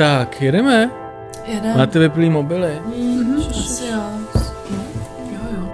Tak, 0.00 0.42
jedeme? 0.42 0.90
Jedeme. 1.44 1.76
Máte 1.76 1.98
vyplý 1.98 2.30
mobily? 2.30 2.80
Mhm, 2.86 3.42
asi 3.50 3.86
jo. 3.86 4.00
Jo, 5.32 5.40
jo. 5.56 5.72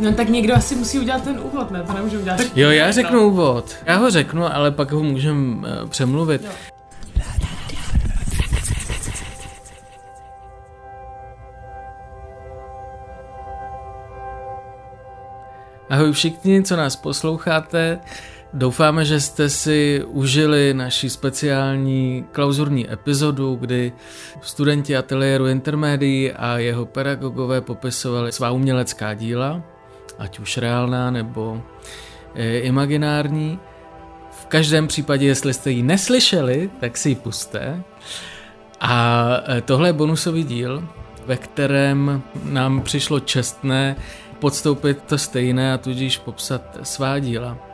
No 0.00 0.12
tak 0.12 0.28
někdo 0.28 0.54
asi 0.54 0.76
musí 0.76 0.98
udělat 0.98 1.24
ten 1.24 1.40
úvod, 1.42 1.70
ne? 1.70 1.82
To 1.82 1.92
nemůžu 1.92 2.20
udělat. 2.20 2.40
Jo, 2.56 2.70
já 2.70 2.92
řeknu 2.92 3.26
úvod. 3.26 3.76
Já 3.86 3.96
ho 3.96 4.10
řeknu, 4.10 4.54
ale 4.54 4.70
pak 4.70 4.92
ho 4.92 5.02
můžeme 5.02 5.68
uh, 5.82 5.88
přemluvit. 5.88 6.42
Jo. 6.44 6.50
Ahoj 15.90 16.12
všichni, 16.12 16.62
co 16.62 16.76
nás 16.76 16.96
posloucháte. 16.96 18.00
Doufáme, 18.52 19.04
že 19.04 19.20
jste 19.20 19.48
si 19.48 20.04
užili 20.06 20.74
naši 20.74 21.10
speciální 21.10 22.24
klauzurní 22.32 22.92
epizodu, 22.92 23.54
kdy 23.54 23.92
studenti 24.40 24.96
ateliéru 24.96 25.46
Intermédií 25.46 26.32
a 26.32 26.58
jeho 26.58 26.86
pedagogové 26.86 27.60
popisovali 27.60 28.32
svá 28.32 28.50
umělecká 28.50 29.14
díla, 29.14 29.62
ať 30.18 30.38
už 30.38 30.58
reálná 30.58 31.10
nebo 31.10 31.62
e, 32.34 32.58
imaginární. 32.58 33.58
V 34.30 34.46
každém 34.46 34.86
případě, 34.86 35.26
jestli 35.26 35.54
jste 35.54 35.70
ji 35.70 35.82
neslyšeli, 35.82 36.70
tak 36.80 36.96
si 36.96 37.08
ji 37.08 37.14
puste. 37.14 37.82
A 38.80 39.28
e, 39.48 39.60
tohle 39.60 39.88
je 39.88 39.92
bonusový 39.92 40.44
díl, 40.44 40.88
ve 41.26 41.36
kterém 41.36 42.22
nám 42.44 42.82
přišlo 42.82 43.20
čestné 43.20 43.96
podstoupit 44.38 45.02
to 45.02 45.18
stejné 45.18 45.72
a 45.72 45.78
tudíž 45.78 46.18
popsat 46.18 46.78
svá 46.82 47.18
díla. 47.18 47.67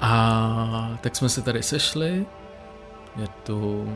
A 0.00 0.98
tak 1.00 1.16
jsme 1.16 1.28
se 1.28 1.42
tady 1.42 1.62
sešli. 1.62 2.26
Je 3.16 3.28
tu 3.42 3.92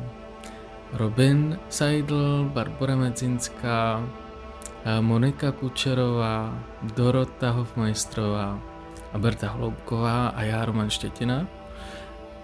Robin 0.92 1.58
Seidl, 1.68 2.50
Barbara 2.52 2.96
Medzinská, 2.96 4.08
Monika 5.00 5.52
Kučerová, 5.52 6.58
Dorota 6.82 7.50
Hofmajstrová 7.50 8.58
a 9.12 9.18
Berta 9.18 9.48
Hloubková 9.48 10.28
a 10.28 10.42
já 10.42 10.64
Roman 10.64 10.90
Štětina. 10.90 11.46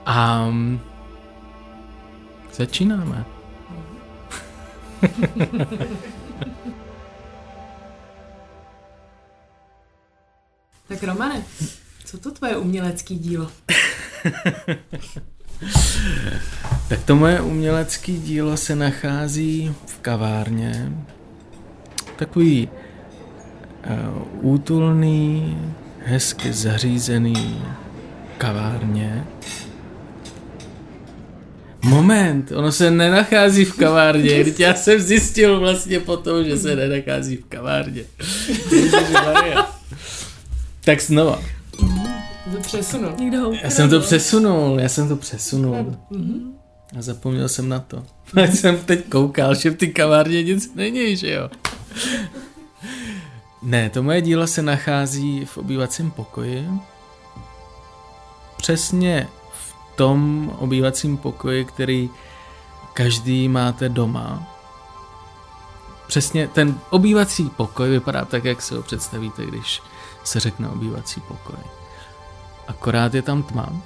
A 0.06 0.48
začínáme. 2.52 3.24
Tak 10.88 11.02
Romane, 11.02 11.44
co 12.10 12.18
to 12.18 12.30
tvoje 12.30 12.56
umělecký 12.56 13.18
dílo? 13.18 13.48
tak 16.88 17.02
to 17.04 17.16
moje 17.16 17.40
umělecké 17.40 18.12
dílo 18.12 18.56
se 18.56 18.76
nachází 18.76 19.74
v 19.86 19.98
kavárně. 19.98 20.92
Takový 22.16 22.68
uh, 22.70 24.52
útulný, 24.52 25.58
hezky 26.04 26.52
zařízený 26.52 27.62
kavárně. 28.38 29.26
Moment, 31.84 32.52
ono 32.52 32.72
se 32.72 32.90
nenachází 32.90 33.64
v 33.64 33.76
kavárně, 33.76 34.40
když 34.42 34.58
já 34.58 34.74
jsem 34.74 35.00
zjistil 35.00 35.60
vlastně 35.60 36.00
potom, 36.00 36.44
že 36.44 36.56
se 36.56 36.76
nenachází 36.76 37.36
v 37.36 37.44
kavárně. 37.44 38.02
tak 40.84 41.00
znova. 41.00 41.57
Přesunul. 42.68 43.12
Někdo 43.18 43.40
ho 43.40 43.52
Já 43.52 43.70
jsem 43.70 43.90
to 43.90 44.00
přesunul, 44.00 44.80
já 44.80 44.88
jsem 44.88 45.08
to 45.08 45.16
přesunul. 45.16 45.96
Mhm. 46.10 46.58
A 46.98 47.02
zapomněl 47.02 47.48
jsem 47.48 47.68
na 47.68 47.78
to. 47.78 48.04
Ať 48.42 48.54
jsem 48.54 48.78
teď 48.78 49.08
koukal, 49.08 49.54
že 49.54 49.70
v 49.70 49.76
té 49.76 49.86
kavárně 49.86 50.42
nic 50.42 50.74
není, 50.74 51.16
že 51.16 51.30
jo? 51.30 51.50
Ne, 53.62 53.90
to 53.90 54.02
moje 54.02 54.22
dílo 54.22 54.46
se 54.46 54.62
nachází 54.62 55.44
v 55.44 55.58
obývacím 55.58 56.10
pokoji. 56.10 56.68
Přesně 58.56 59.28
v 59.52 59.96
tom 59.96 60.50
obývacím 60.58 61.16
pokoji, 61.16 61.64
který 61.64 62.10
každý 62.94 63.48
máte 63.48 63.88
doma. 63.88 64.54
Přesně 66.06 66.48
ten 66.48 66.78
obývací 66.90 67.50
pokoj 67.56 67.90
vypadá 67.90 68.24
tak, 68.24 68.44
jak 68.44 68.62
si 68.62 68.74
ho 68.74 68.82
představíte, 68.82 69.46
když 69.46 69.82
se 70.24 70.40
řekne 70.40 70.68
obývací 70.68 71.20
pokoj. 71.20 71.58
Akorát 72.68 73.14
je 73.14 73.22
tam 73.22 73.42
tma. 73.42 73.82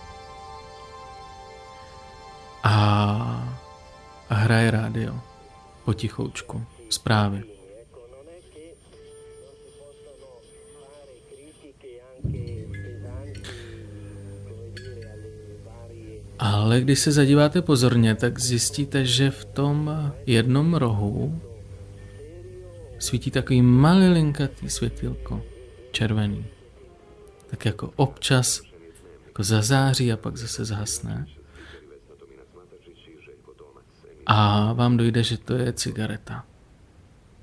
A, 2.63 2.75
a 4.31 4.35
hraje 4.35 4.71
rádio. 4.71 5.15
Potichoučku. 5.85 6.65
Zprávy. 6.89 7.43
Ale 16.39 16.81
když 16.81 16.99
se 16.99 17.13
zadíváte 17.13 17.63
pozorně, 17.63 18.15
tak 18.15 18.39
zjistíte, 18.39 19.05
že 19.05 19.31
v 19.31 19.45
tom 19.45 19.91
jednom 20.27 20.75
rohu 20.75 21.41
svítí 22.99 23.31
takový 23.31 23.63
malilinkatý 23.63 24.71
světilko, 24.71 25.43
červený. 25.93 26.47
Tak 27.51 27.65
jako 27.65 27.93
občas 27.97 28.72
jako 29.33 29.43
zazáří 29.43 30.13
a 30.13 30.17
pak 30.17 30.37
zase 30.37 30.65
zhasne. 30.65 31.27
A 34.27 34.73
vám 34.73 34.97
dojde, 34.97 35.23
že 35.23 35.39
to 35.39 35.55
je 35.55 35.73
cigareta. 35.73 36.45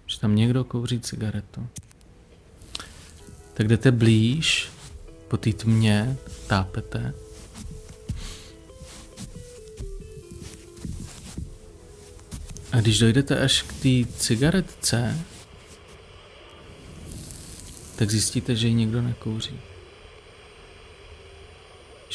Že 0.05 0.19
tam 0.19 0.35
někdo 0.35 0.63
kouří 0.63 0.99
cigaretu. 0.99 1.67
Tak 3.53 3.67
jdete 3.67 3.91
blíž, 3.91 4.69
po 5.27 5.37
té 5.37 5.53
tmě 5.53 6.17
tápete. 6.47 7.13
A 12.71 12.81
když 12.81 12.99
dojdete 12.99 13.39
až 13.39 13.61
k 13.61 13.73
té 13.73 14.13
cigaretce, 14.17 15.19
tak 17.95 18.09
zjistíte, 18.09 18.55
že 18.55 18.67
ji 18.67 18.73
nikdo 18.73 19.01
nekouří. 19.01 19.68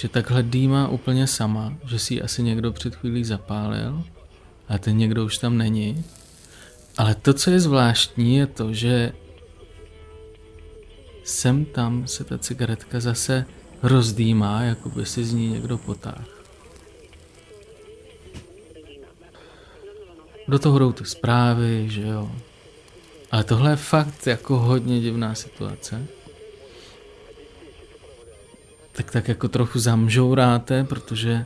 Že 0.04 0.08
takhle 0.08 0.42
dýmá 0.42 0.88
úplně 0.88 1.26
sama, 1.26 1.72
že 1.86 1.98
si 1.98 2.14
ji 2.14 2.22
asi 2.22 2.42
někdo 2.42 2.72
před 2.72 2.94
chvílí 2.94 3.24
zapálil, 3.24 4.04
a 4.68 4.78
ten 4.78 4.96
někdo 4.96 5.24
už 5.24 5.38
tam 5.38 5.58
není. 5.58 6.04
Ale 6.96 7.14
to, 7.14 7.34
co 7.34 7.50
je 7.50 7.60
zvláštní, 7.60 8.36
je 8.36 8.46
to, 8.46 8.72
že 8.72 9.12
sem 11.24 11.64
tam 11.64 12.06
se 12.06 12.24
ta 12.24 12.38
cigaretka 12.38 13.00
zase 13.00 13.46
rozdýmá, 13.82 14.62
jako 14.62 14.88
by 14.88 15.06
si 15.06 15.24
z 15.24 15.32
ní 15.32 15.48
někdo 15.48 15.78
potáhl. 15.78 16.24
Do 20.48 20.58
toho 20.58 20.78
jdou 20.78 20.92
ty 20.92 21.04
zprávy, 21.04 21.86
že 21.88 22.02
jo. 22.02 22.32
Ale 23.30 23.44
tohle 23.44 23.70
je 23.70 23.76
fakt 23.76 24.26
jako 24.26 24.58
hodně 24.58 25.00
divná 25.00 25.34
situace. 25.34 26.06
Tak 28.96 29.10
tak 29.10 29.28
jako 29.28 29.48
trochu 29.48 29.78
zamžouráte, 29.78 30.84
protože 30.84 31.44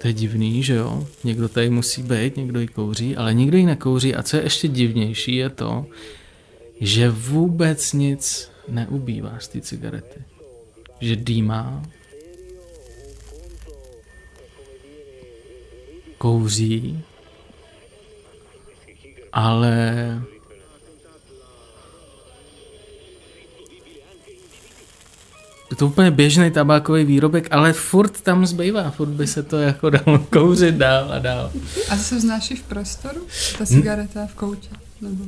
to 0.00 0.06
je 0.06 0.12
divný, 0.12 0.62
že 0.62 0.74
jo? 0.74 1.06
Někdo 1.24 1.48
tady 1.48 1.70
musí 1.70 2.02
být, 2.02 2.36
někdo 2.36 2.60
ji 2.60 2.68
kouří, 2.68 3.16
ale 3.16 3.34
nikdo 3.34 3.56
ji 3.56 3.66
nekouří. 3.66 4.14
A 4.14 4.22
co 4.22 4.36
je 4.36 4.42
ještě 4.42 4.68
divnější, 4.68 5.36
je 5.36 5.50
to, 5.50 5.86
že 6.80 7.10
vůbec 7.10 7.92
nic 7.92 8.50
neubývá 8.68 9.38
z 9.38 9.48
té 9.48 9.60
cigarety. 9.60 10.20
Že 11.00 11.16
dýmá, 11.16 11.82
kouří, 16.18 17.04
ale 19.32 20.22
je 25.70 25.76
to 25.76 25.86
úplně 25.86 26.10
běžný 26.10 26.50
tabákový 26.50 27.04
výrobek, 27.04 27.48
ale 27.50 27.72
furt 27.72 28.20
tam 28.20 28.46
zbývá, 28.46 28.90
furt 28.90 29.08
by 29.08 29.26
se 29.26 29.42
to 29.42 29.58
jako 29.58 29.90
dalo 29.90 30.18
kouřit 30.30 30.74
dál 30.74 31.12
a 31.12 31.18
dál. 31.18 31.52
A 31.88 31.96
se 31.96 32.16
vznáší 32.16 32.56
v 32.56 32.62
prostoru? 32.62 33.20
Ta 33.58 33.66
cigareta 33.66 34.26
v 34.26 34.34
koutě? 34.34 34.68
Nebo? 35.00 35.24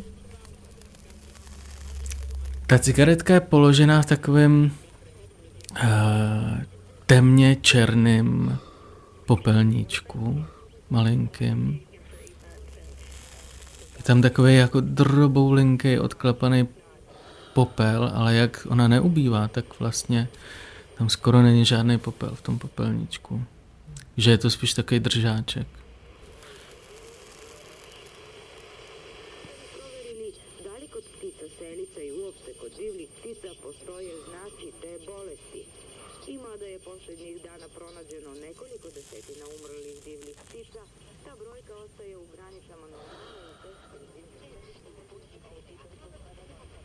Ta 2.67 2.79
cigaretka 2.79 3.35
je 3.35 3.41
položená 3.41 4.03
v 4.03 4.07
takovém 4.07 4.71
uh, 5.71 5.89
temně 7.07 7.57
černém 7.57 8.59
popelníčku, 9.27 10.45
malinkým. 10.91 11.81
Je 13.97 14.03
tam 14.03 14.23
takový 14.23 14.57
jako 14.57 14.81
droboulinký 14.81 15.99
odklepaný 15.99 16.69
popel, 17.55 18.11
ale 18.15 18.35
jak 18.35 18.67
ona 18.71 18.89
neubývá, 18.89 19.49
tak 19.49 19.81
vlastně 19.81 20.29
Tam 20.99 21.09
skoro 21.09 21.43
není 21.43 21.65
žádný 21.65 21.99
popel 21.99 22.35
v 22.35 22.43
tom 22.43 22.59
popelníčku. 22.59 23.45
Že 24.17 24.31
je 24.31 24.39
to 24.39 24.51
spíš 24.51 24.75
takový 24.75 25.01
držáček. 25.01 25.82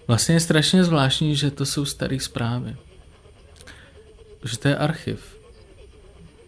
Vlastně 0.07 0.35
je 0.35 0.39
strašně 0.39 0.83
zvláštní, 0.83 1.35
že 1.35 1.51
to 1.51 1.65
jsou 1.65 1.85
staré 1.85 2.19
zprávy. 2.19 2.75
Že 4.45 4.57
to 4.57 4.67
je 4.67 4.77
archiv. 4.77 5.37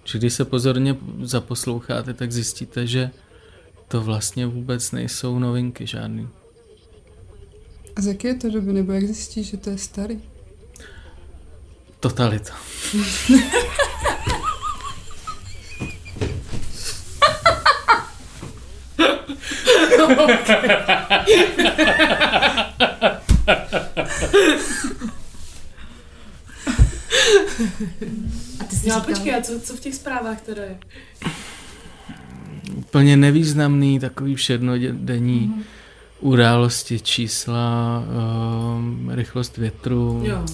Že 0.03 0.17
když 0.17 0.33
se 0.33 0.45
pozorně 0.45 0.95
zaposloucháte, 1.21 2.13
tak 2.13 2.31
zjistíte, 2.31 2.87
že 2.87 3.09
to 3.87 4.01
vlastně 4.01 4.45
vůbec 4.45 4.91
nejsou 4.91 5.39
novinky 5.39 5.87
žádný. 5.87 6.29
A 7.95 8.01
z 8.01 8.07
jaké 8.07 8.33
to 8.33 8.49
doby, 8.49 8.73
nebo 8.73 8.91
jak 8.91 9.03
zjistíš, 9.03 9.47
že 9.47 9.57
to 9.57 9.69
je 9.69 9.77
starý? 9.77 10.21
Totalita. 11.99 12.53
A 28.59 28.63
ty 28.63 28.75
jsi 28.75 28.89
No 28.89 28.95
a 28.95 28.99
říkal, 28.99 29.13
počkej, 29.13 29.35
a 29.35 29.41
co, 29.41 29.59
co 29.59 29.75
v 29.75 29.79
těch 29.79 29.95
zprávách 29.95 30.41
teda 30.41 30.63
je? 30.63 30.79
Úplně 32.75 33.17
nevýznamný, 33.17 33.99
takový 33.99 34.35
všednodenní 34.35 35.47
mm-hmm. 35.47 35.63
události, 36.19 36.99
čísla, 36.99 38.03
um, 38.75 39.09
rychlost 39.09 39.57
větru. 39.57 40.21
Jo. 40.25 40.45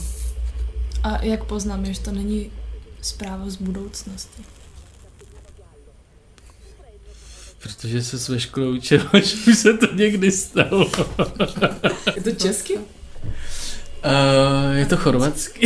A 1.04 1.24
jak 1.24 1.44
poznám, 1.44 1.86
že 1.86 2.00
to 2.00 2.12
není 2.12 2.52
zpráva 3.02 3.50
z 3.50 3.56
budoucnosti? 3.56 4.44
Protože 7.64 8.04
se 8.04 8.32
ve 8.32 8.40
škole 8.40 8.68
učila, 8.68 9.10
že 9.14 9.52
už 9.52 9.58
se 9.58 9.74
to 9.74 9.96
někdy 9.96 10.32
stalo. 10.32 10.92
Je 12.16 12.22
to 12.22 12.32
česky? 12.32 12.80
Uh, 14.06 14.78
je 14.78 14.86
to 14.86 14.98
chorvatský. 14.98 15.66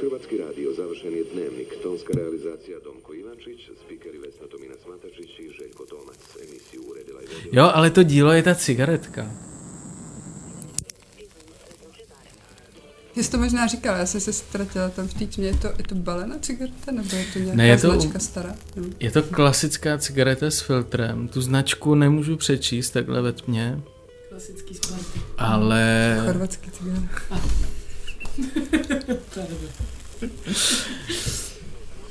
Hrvatski 0.00 0.36
radio 0.38 0.72
završen 0.76 1.12
je 1.12 1.24
dnevnik, 1.32 1.68
tonska 1.82 2.12
realizacija 2.16 2.78
Domko 2.84 3.14
Ivančić, 3.14 3.60
spikeri 3.84 4.18
Vesna 4.18 4.46
Tomina 4.50 4.74
Smatačić 4.84 5.38
i 5.38 5.50
Željko 5.58 5.84
Tomac. 5.84 6.20
Emisiju 6.48 6.82
uredila 6.90 7.20
i 7.22 7.26
vodila 7.26 7.62
Jo, 7.64 7.70
ale 7.74 7.94
to 7.94 8.02
dílo 8.02 8.32
je 8.32 8.42
ta 8.42 8.54
cigaretka. 8.54 9.49
Ty 13.20 13.24
jsi 13.24 13.30
to 13.30 13.38
možná 13.38 13.66
říkala, 13.66 13.98
já 13.98 14.06
jsem 14.06 14.20
se 14.20 14.32
ztratila 14.32 14.88
tam 14.88 15.08
v 15.08 15.14
té 15.14 15.26
tmě. 15.26 15.46
Je 15.46 15.56
to, 15.56 15.66
je 15.78 15.84
to 15.88 15.94
balená 15.94 16.38
cigareta, 16.38 16.92
nebo 16.92 17.16
je 17.16 17.24
to 17.32 17.38
nějaká 17.38 17.56
Ne, 17.56 17.68
je 17.68 17.76
to- 17.78 18.00
značka 18.00 18.18
stará? 18.18 18.54
No. 18.76 18.82
Je 19.00 19.10
to 19.10 19.22
klasická 19.22 19.98
cigareta 19.98 20.46
s 20.50 20.60
filtrem. 20.60 21.28
Tu 21.28 21.40
značku 21.42 21.94
nemůžu 21.94 22.36
přečíst 22.36 22.90
takhle 22.90 23.22
ve 23.22 23.32
tmě, 23.32 23.80
Klasický 24.28 24.74
sport. 24.74 25.00
ale 25.38 26.16
Chorvatský 26.26 26.70
dobré. 26.80 27.08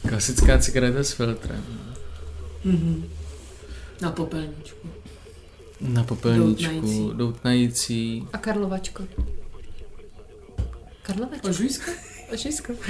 klasická 0.10 0.58
cigareta 0.58 1.04
s 1.04 1.12
filtrem. 1.12 1.64
Mhm. 2.66 3.04
Na 4.02 4.12
popelničku. 4.12 4.88
Na 5.82 6.04
popelníčku, 6.04 6.72
Doutnající. 6.74 7.12
doutnající. 7.18 8.28
A 8.34 8.38
Karlovačko? 8.38 9.04
Karlovačko? 11.02 11.48
Ožujsko? 11.48 11.92
Ožujsko. 12.34 12.74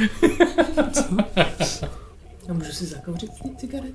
A 2.50 2.54
můžu 2.54 2.72
si 2.72 2.86
zakouřit 2.86 3.30
z 3.36 3.40
té 3.40 3.50
cigaret? 3.60 3.94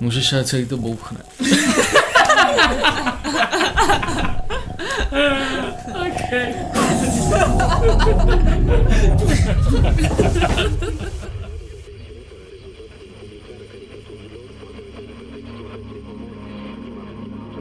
Můžeš, 0.00 0.32
ale 0.32 0.44
celý 0.44 0.66
to 0.66 0.76
bouchne. 0.76 1.18
Okay. 5.90 6.54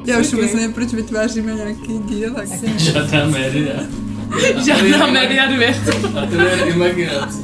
Já 0.06 0.20
už 0.20 0.34
vůbec 0.34 0.54
nevím, 0.54 0.74
proč 0.74 0.94
vytváříme 0.94 1.54
nějaký 1.54 2.00
díl. 2.00 2.34
Tak 2.34 2.48
Žádná 2.80 3.26
média. 3.26 3.74
Žádná 4.66 5.08
média 5.08 5.46
dvě. 5.48 5.76
A 6.22 6.26
to 6.26 6.36
je 6.42 6.74
imaginace. 6.74 7.38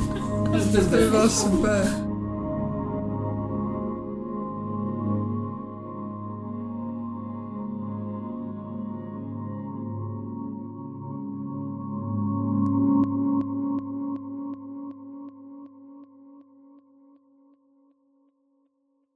to 0.89 0.95
by 0.98 1.10
bylo 1.10 1.30
super. 1.30 2.07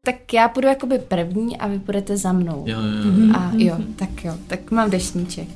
Tak 0.03 0.33
já 0.33 0.49
půjdu 0.49 0.67
jakoby 0.67 0.99
první 0.99 1.57
a 1.57 1.67
vy 1.67 1.79
půjdete 1.79 2.17
za 2.17 2.31
mnou. 2.31 2.63
Jo, 2.67 2.79
jo, 2.79 3.27
jo. 3.27 3.33
A 3.37 3.51
jo, 3.55 3.77
tak 3.95 4.23
jo, 4.23 4.33
tak 4.47 4.71
mám 4.71 4.89
dešníček. 4.89 5.47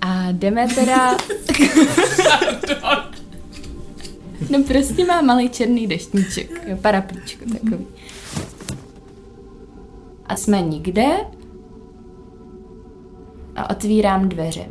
A 0.00 0.32
jdeme 0.32 0.68
teda... 0.74 1.16
no 4.50 4.62
prostě 4.66 5.04
má 5.04 5.20
malý 5.20 5.48
černý 5.48 5.86
deštníček, 5.86 6.50
jo, 6.66 6.76
paraplíčko 6.76 7.44
takový. 7.44 7.86
A 10.26 10.36
jsme 10.36 10.62
nikde 10.62 11.16
a 13.56 13.70
otvírám 13.70 14.28
dveře. 14.28 14.66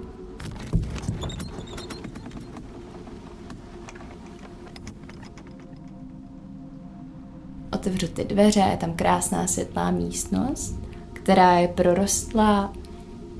Otevřu 7.74 8.07
ty 8.07 8.24
dveře, 8.24 8.60
je 8.60 8.77
tam 8.77 8.93
krásná 8.93 9.48
světlá 9.48 9.91
místnost, 9.91 10.79
která 11.13 11.60
je 11.60 11.67
prorostlá 11.67 12.74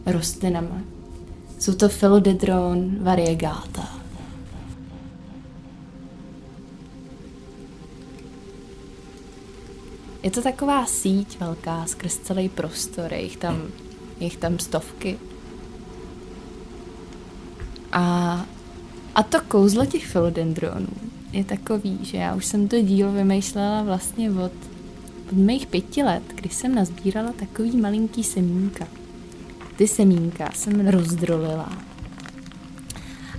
rostlinama. 0.06 0.82
Jsou 1.60 1.74
to 1.74 1.90
philodendron 1.90 3.04
variegata. 3.04 3.98
Je 10.24 10.32
to 10.32 10.42
taková 10.42 10.86
síť 10.86 11.40
velká 11.40 11.86
skrz 11.86 12.18
celý 12.18 12.50
prostor, 12.50 13.14
je 13.14 13.22
jich 13.22 13.38
tam, 13.38 13.62
je 14.20 14.24
jich 14.24 14.38
tam 14.38 14.60
stovky. 14.60 15.20
A, 17.92 18.46
a 19.16 19.24
to 19.24 19.42
kouzlo 19.42 19.86
těch 19.86 20.08
philodendronů 20.08 20.88
je 21.32 21.44
takový, 21.44 22.00
že 22.02 22.18
já 22.18 22.36
už 22.36 22.46
jsem 22.46 22.68
to 22.68 22.82
dílo 22.82 23.12
vymýšlela 23.12 23.84
vlastně 23.84 24.32
od, 24.32 24.52
od 25.30 25.32
mých 25.34 25.68
pěti 25.68 26.04
let, 26.04 26.24
kdy 26.36 26.50
jsem 26.50 26.76
nazbírala 26.76 27.32
takový 27.32 27.78
malinký 27.78 28.24
semínka. 28.24 28.88
Ty 29.78 29.88
semínka 29.88 30.50
jsem 30.56 30.88
rozdrolila 30.88 31.70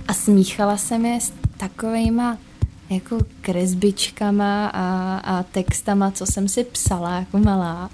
a 0.07 0.13
smíchala 0.13 0.77
jsem 0.77 1.05
je 1.05 1.21
s 1.21 1.33
takovejma 1.57 2.37
jako 2.89 3.17
kresbičkama 3.41 4.67
a, 4.67 5.17
a 5.17 5.43
textama, 5.43 6.11
co 6.11 6.25
jsem 6.25 6.47
si 6.47 6.63
psala 6.63 7.19
jako 7.19 7.37
malá. 7.37 7.89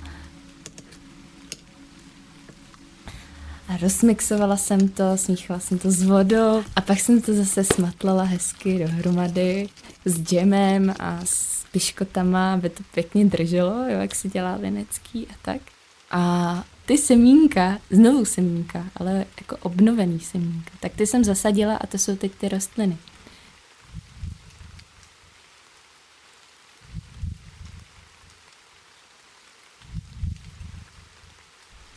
A 3.68 3.78
rozmixovala 3.78 4.58
jsem 4.58 4.90
to, 4.90 5.18
smíchala 5.18 5.60
jsem 5.60 5.80
to 5.80 5.92
s 5.92 6.04
vodou 6.04 6.64
a 6.76 6.82
pak 6.82 7.00
jsem 7.00 7.22
to 7.22 7.34
zase 7.34 7.64
smatlala 7.64 8.24
hezky 8.24 8.80
dohromady 8.80 9.70
s 10.06 10.22
džemem 10.22 10.94
a 11.00 11.20
s 11.24 11.66
piškotama, 11.72 12.54
aby 12.54 12.70
to 12.70 12.84
pěkně 12.94 13.26
drželo, 13.26 13.74
jo, 13.74 14.00
jak 14.00 14.16
si 14.16 14.30
dělá 14.30 14.56
Linecký 14.56 15.28
a 15.28 15.34
tak. 15.42 15.62
A 16.12 16.64
ty 16.86 16.98
semínka, 16.98 17.80
znovu 17.90 18.26
semínka, 18.26 18.86
ale 18.96 19.26
jako 19.42 19.58
obnovený 19.58 20.20
semínka, 20.20 20.72
tak 20.80 20.96
ty 20.96 21.08
jsem 21.08 21.24
zasadila 21.24 21.76
a 21.76 21.88
to 21.88 21.98
jsou 21.98 22.16
teď 22.16 22.32
ty 22.36 22.50
rostliny. 22.50 22.98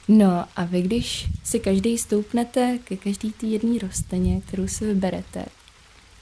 No 0.08 0.44
a 0.56 0.64
vy, 0.64 0.82
když 0.82 1.26
si 1.44 1.60
každý 1.60 1.98
stoupnete 1.98 2.78
ke 2.84 2.96
každý 2.96 3.32
té 3.32 3.46
jedné 3.46 3.78
rostlině, 3.78 4.40
kterou 4.40 4.68
si 4.68 4.86
vyberete, 4.86 5.44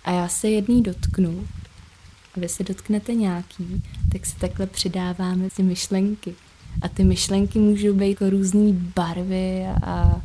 a 0.04 0.10
já 0.10 0.28
se 0.28 0.48
jedný 0.48 0.82
dotknu, 0.82 1.48
a 2.34 2.40
vy 2.40 2.48
se 2.48 2.64
dotknete 2.64 3.14
nějaký, 3.14 3.82
tak 4.12 4.26
se 4.26 4.36
takhle 4.38 4.66
přidáváme 4.66 5.50
ty 5.50 5.62
myšlenky. 5.62 6.34
A 6.82 6.88
ty 6.88 7.04
myšlenky 7.04 7.58
můžou 7.58 7.94
být 7.94 8.08
jako 8.08 8.30
různé 8.30 8.72
barvy 8.72 9.66
a, 9.66 9.78
a 9.82 10.20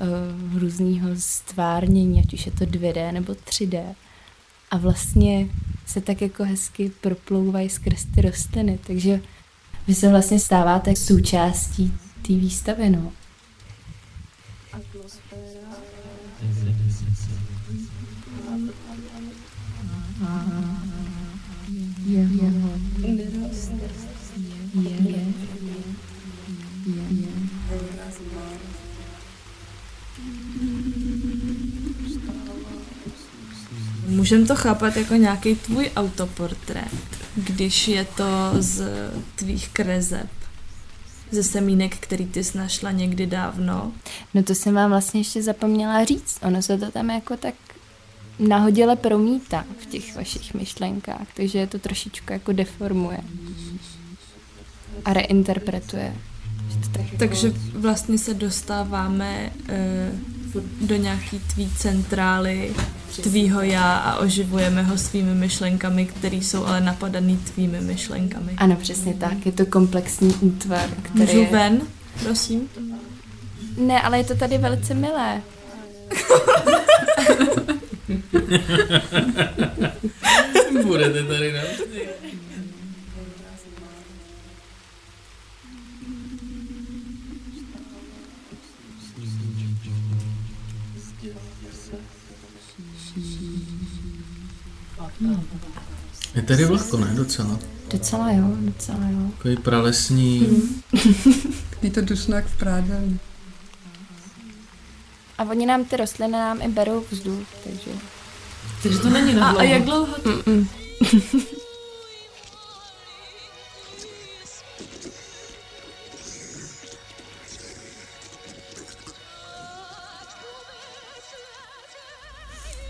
uh, 0.00 0.58
různýho 0.60 1.08
stvárnění, 1.14 2.20
ať 2.20 2.34
už 2.34 2.46
je 2.46 2.52
to 2.52 2.64
2D 2.64 3.12
nebo 3.12 3.32
3D. 3.32 3.84
A 4.70 4.76
vlastně 4.76 5.48
se 5.86 6.00
tak 6.00 6.22
jako 6.22 6.44
hezky 6.44 6.92
proplouvají 7.00 7.68
skrz 7.68 8.04
ty 8.14 8.20
rostliny, 8.20 8.78
takže 8.86 9.20
vy 9.86 9.94
se 9.94 10.08
vlastně 10.08 10.40
stáváte 10.40 10.96
součástí 10.96 11.92
té 12.26 12.32
výstavy, 12.32 12.90
no. 12.90 13.12
Můžeme 34.28 34.46
to 34.46 34.56
chápat 34.56 34.96
jako 34.96 35.14
nějaký 35.14 35.54
tvůj 35.54 35.90
autoportrét, 35.96 36.92
když 37.36 37.88
je 37.88 38.04
to 38.04 38.24
z 38.58 38.82
tvých 39.34 39.68
krezeb, 39.68 40.28
ze 41.30 41.42
semínek, 41.42 41.96
který 41.96 42.26
ty 42.26 42.44
jsi 42.44 42.58
našla 42.58 42.90
někdy 42.90 43.26
dávno. 43.26 43.92
No 44.34 44.42
to 44.42 44.54
jsem 44.54 44.74
vám 44.74 44.90
vlastně 44.90 45.20
ještě 45.20 45.42
zapomněla 45.42 46.04
říct. 46.04 46.38
Ono 46.42 46.62
se 46.62 46.78
to 46.78 46.90
tam 46.90 47.10
jako 47.10 47.36
tak 47.36 47.54
nahodile 48.38 48.96
promítá 48.96 49.64
v 49.82 49.86
těch 49.86 50.16
vašich 50.16 50.54
myšlenkách, 50.54 51.26
takže 51.36 51.58
je 51.58 51.66
to 51.66 51.78
trošičku 51.78 52.32
jako 52.32 52.52
deformuje 52.52 53.18
a 55.04 55.12
reinterpretuje. 55.12 56.14
Tak 56.92 57.02
jako- 57.04 57.16
Takže 57.16 57.52
vlastně 57.72 58.18
se 58.18 58.34
dostáváme 58.34 59.52
eh, 59.68 60.12
do 60.80 60.96
nějaký 60.96 61.38
tvý 61.38 61.70
centrály, 61.76 62.74
tvýho 63.22 63.62
já 63.62 63.96
a 63.96 64.16
oživujeme 64.16 64.82
ho 64.82 64.98
svými 64.98 65.34
myšlenkami, 65.34 66.06
které 66.06 66.36
jsou 66.36 66.64
ale 66.64 66.80
napadaný 66.80 67.36
tvými 67.36 67.80
myšlenkami. 67.80 68.52
Ano, 68.56 68.76
přesně 68.76 69.14
tak. 69.14 69.46
Je 69.46 69.52
to 69.52 69.66
komplexní 69.66 70.34
útvar, 70.34 70.88
který 71.02 71.26
Můžu 71.26 71.38
je... 71.38 71.46
ven, 71.46 71.80
prosím? 72.22 72.68
Ne, 73.78 74.02
ale 74.02 74.18
je 74.18 74.24
to 74.24 74.34
tady 74.34 74.58
velice 74.58 74.94
milé. 74.94 75.42
Budete 80.82 81.22
tady 81.24 81.52
navždy. 81.52 82.08
Je 96.34 96.42
tady 96.42 96.64
vlhko, 96.64 96.96
ne? 96.98 97.14
Docela. 97.14 97.58
Docela 97.90 98.30
jo, 98.32 98.44
docela 98.58 99.08
jo. 99.10 99.30
Takový 99.36 99.56
pralesní. 99.56 100.48
Je 101.82 101.90
to 101.90 102.00
dusnak 102.00 102.46
v 102.46 102.58
prádelně. 102.58 103.18
A 105.38 105.44
oni 105.44 105.66
nám 105.66 105.84
ty 105.84 105.96
rostliny 105.96 106.32
nám 106.32 106.62
i 106.62 106.68
berou 106.68 107.04
vzduch, 107.10 107.46
takže... 107.64 107.90
Takže 108.82 108.98
to 108.98 109.08
není 109.10 109.34
A, 109.34 109.38
na 109.38 109.48
a 109.48 109.52
dlouho. 109.52 109.64
jak 109.68 109.82
dlouho? 109.82 110.14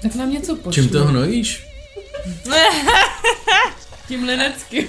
Tak 0.03 0.15
nám 0.15 0.33
něco 0.33 0.57
pošli. 0.57 0.83
Čím 0.83 0.91
to 0.93 1.05
hnojíš? 1.05 1.67
Tím 4.09 4.25
lineckým. 4.25 4.87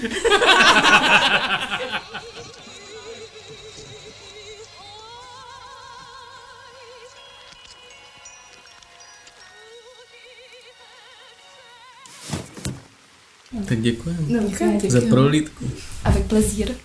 Tak 13.67 13.81
děkujeme. 13.81 14.21
No, 14.27 14.49
Za 14.87 15.01
prohlídku. 15.09 15.71
Avec 16.03 16.27
plezír. 16.27 16.75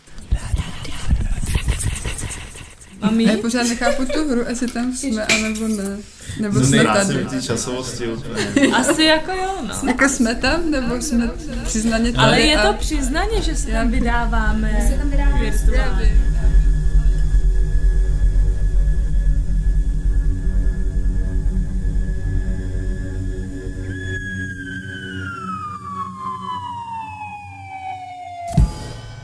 Mami? 3.04 3.24
Já 3.24 3.36
pořád 3.38 3.62
nechápu 3.62 4.04
tu 4.04 4.28
hru, 4.28 4.44
jestli 4.48 4.66
tam 4.68 4.92
jsme, 4.96 5.24
anebo 5.26 5.68
ne. 5.68 5.96
Nebo 6.40 6.58
No 6.58 6.66
jsme 6.66 6.84
tady. 6.84 7.24
ty 7.24 7.42
časovosti 7.42 8.06
úplně. 8.08 8.72
Asi 8.76 9.02
jako 9.04 9.30
jo, 9.32 9.54
no. 9.68 9.88
Jako 9.88 10.08
jsme 10.08 10.34
tam, 10.34 10.70
nebo 10.70 11.02
jsme 11.02 11.30
přiznaně 11.64 12.12
tady 12.12 12.24
Ale 12.26 12.40
je 12.40 12.56
a... 12.56 12.66
to 12.72 12.78
přiznaně, 12.78 13.42
že 13.42 13.56
se 13.56 13.66
tam 13.70 13.90
vydáváme 13.90 14.98
virtuálně. 15.40 16.18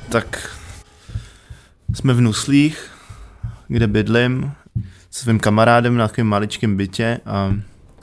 Tak 0.09 0.57
jsme 1.95 2.15
v 2.15 2.21
Nuslích, 2.21 2.90
kde 3.71 3.87
bydlím 3.87 4.53
se 5.11 5.23
svým 5.23 5.41
kamarádem 5.41 5.97
na 5.97 6.09
takovém 6.09 6.27
maličkém 6.27 6.77
bytě 6.77 7.21
a 7.27 7.55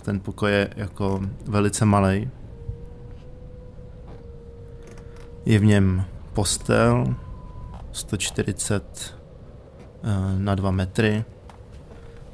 ten 0.03 0.19
pokoj 0.19 0.51
je 0.51 0.69
jako 0.75 1.21
velice 1.45 1.85
malý. 1.85 2.29
Je 5.45 5.59
v 5.59 5.65
něm 5.65 6.05
postel 6.33 7.15
140 7.91 9.15
eh, 10.03 10.39
na 10.39 10.55
2 10.55 10.71
metry. 10.71 11.23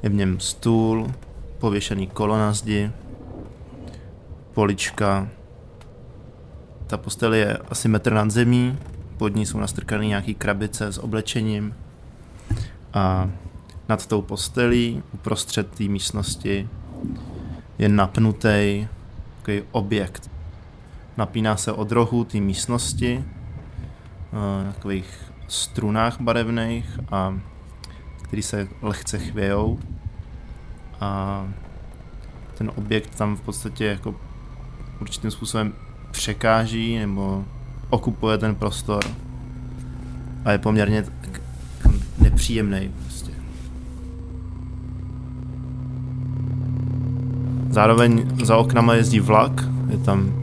Je 0.02 0.08
v 0.08 0.14
něm 0.14 0.40
stůl, 0.40 1.12
pověšený 1.58 2.06
kolo 2.06 2.38
na 2.38 2.52
zdi, 2.52 2.90
polička. 4.52 5.28
Ta 6.86 6.96
postel 6.96 7.34
je 7.34 7.56
asi 7.56 7.88
metr 7.88 8.12
nad 8.12 8.30
zemí, 8.30 8.78
pod 9.16 9.34
ní 9.34 9.46
jsou 9.46 9.58
nastrkané 9.58 10.06
nějaký 10.06 10.34
krabice 10.34 10.92
s 10.92 10.98
oblečením 10.98 11.74
a 12.94 13.30
nad 13.88 14.06
tou 14.06 14.22
postelí 14.22 15.02
uprostřed 15.12 15.70
té 15.70 15.84
místnosti 15.84 16.68
je 17.78 17.88
napnutý 17.88 18.86
takový 19.36 19.62
objekt. 19.72 20.30
Napíná 21.16 21.56
se 21.56 21.72
od 21.72 21.92
rohu 21.92 22.24
té 22.24 22.40
místnosti 22.40 23.24
eh, 23.24 24.64
na 24.64 24.72
takových 24.72 25.32
strunách 25.48 26.20
barevných 26.20 26.98
a 27.12 27.34
který 28.22 28.42
se 28.42 28.68
lehce 28.82 29.18
chvějou 29.18 29.78
a 31.00 31.44
ten 32.54 32.72
objekt 32.76 33.14
tam 33.14 33.36
v 33.36 33.40
podstatě 33.40 33.84
jako 33.84 34.14
určitým 35.00 35.30
způsobem 35.30 35.72
překáží 36.10 36.98
nebo 36.98 37.44
okupuje 37.90 38.38
ten 38.38 38.54
prostor 38.54 39.04
a 40.44 40.52
je 40.52 40.58
poměrně 40.58 41.04
nepříjemný 42.34 42.90
prostě. 43.02 43.30
Zároveň 47.70 48.26
za 48.44 48.56
oknama 48.56 48.94
jezdí 48.94 49.20
vlak, 49.20 49.64
je 49.90 49.98
tam 49.98 50.34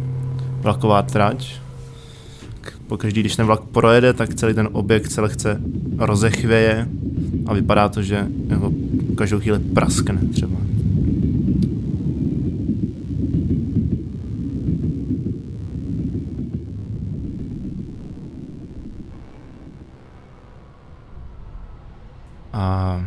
vlaková 0.61 1.01
trať. 1.01 1.59
Pokaždý, 2.87 3.19
když 3.19 3.35
ten 3.35 3.45
vlak 3.45 3.61
projede, 3.61 4.13
tak 4.13 4.33
celý 4.33 4.53
ten 4.53 4.69
objekt 4.71 5.11
se 5.11 5.21
lehce 5.21 5.61
rozechvěje 5.97 6.87
a 7.47 7.53
vypadá 7.53 7.89
to, 7.89 8.01
že 8.03 8.27
jako 8.47 8.71
každou 9.15 9.39
chvíli 9.39 9.59
praskne 9.59 10.21
třeba. 10.33 10.57
A, 22.53 23.01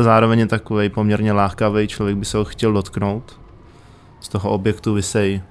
ale 0.00 0.04
zároveň 0.04 0.38
je 0.38 0.46
takový 0.46 0.88
poměrně 0.88 1.32
lákavý, 1.32 1.88
člověk 1.88 2.16
by 2.16 2.24
se 2.24 2.38
ho 2.38 2.44
chtěl 2.44 2.72
dotknout. 2.72 3.40
Z 4.20 4.28
toho 4.28 4.50
objektu 4.50 4.94
vysej 4.94 5.42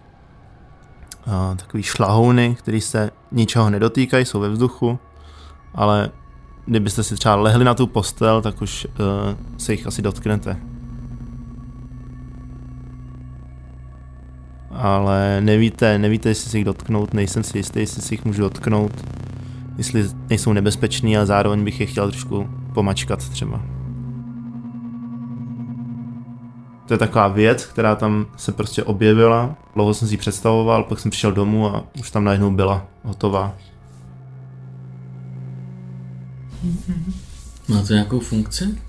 a, 1.27 1.55
takový 1.55 1.83
šlahouny, 1.83 2.55
které 2.59 2.81
se 2.81 3.11
ničeho 3.31 3.69
nedotýkají, 3.69 4.25
jsou 4.25 4.39
ve 4.39 4.49
vzduchu, 4.49 4.99
ale 5.75 6.09
kdybyste 6.65 7.03
si 7.03 7.15
třeba 7.15 7.35
lehli 7.35 7.65
na 7.65 7.73
tu 7.73 7.87
postel, 7.87 8.41
tak 8.41 8.61
už 8.61 8.85
uh, 8.85 8.95
se 9.57 9.73
jich 9.73 9.87
asi 9.87 10.01
dotknete. 10.01 10.57
Ale 14.71 15.41
nevíte, 15.41 15.99
nevíte, 15.99 16.29
jestli 16.29 16.49
si 16.49 16.57
jich 16.57 16.65
dotknout, 16.65 17.13
nejsem 17.13 17.43
si 17.43 17.57
jistý, 17.57 17.79
jestli 17.79 18.01
si 18.01 18.13
jich 18.13 18.25
můžu 18.25 18.41
dotknout, 18.41 19.05
jestli 19.77 20.05
nejsou 20.29 20.53
nebezpečný, 20.53 21.17
ale 21.17 21.25
zároveň 21.25 21.63
bych 21.63 21.79
je 21.79 21.85
chtěl 21.85 22.11
trošku 22.11 22.49
pomačkat 22.73 23.29
třeba. 23.29 23.78
To 26.89 26.93
je 26.93 26.97
taková 26.97 27.27
věc, 27.27 27.65
která 27.65 27.95
tam 27.95 28.25
se 28.37 28.51
prostě 28.51 28.83
objevila. 28.83 29.55
Dlouho 29.75 29.93
jsem 29.93 30.07
si 30.07 30.13
ji 30.13 30.17
představoval, 30.17 30.83
pak 30.83 30.99
jsem 30.99 31.11
přišel 31.11 31.31
domů 31.31 31.67
a 31.67 31.83
už 31.99 32.11
tam 32.11 32.23
najednou 32.23 32.51
byla 32.51 32.85
hotová. 33.03 33.55
Má 37.67 37.81
to 37.87 37.93
nějakou 37.93 38.19
funkci? 38.19 38.79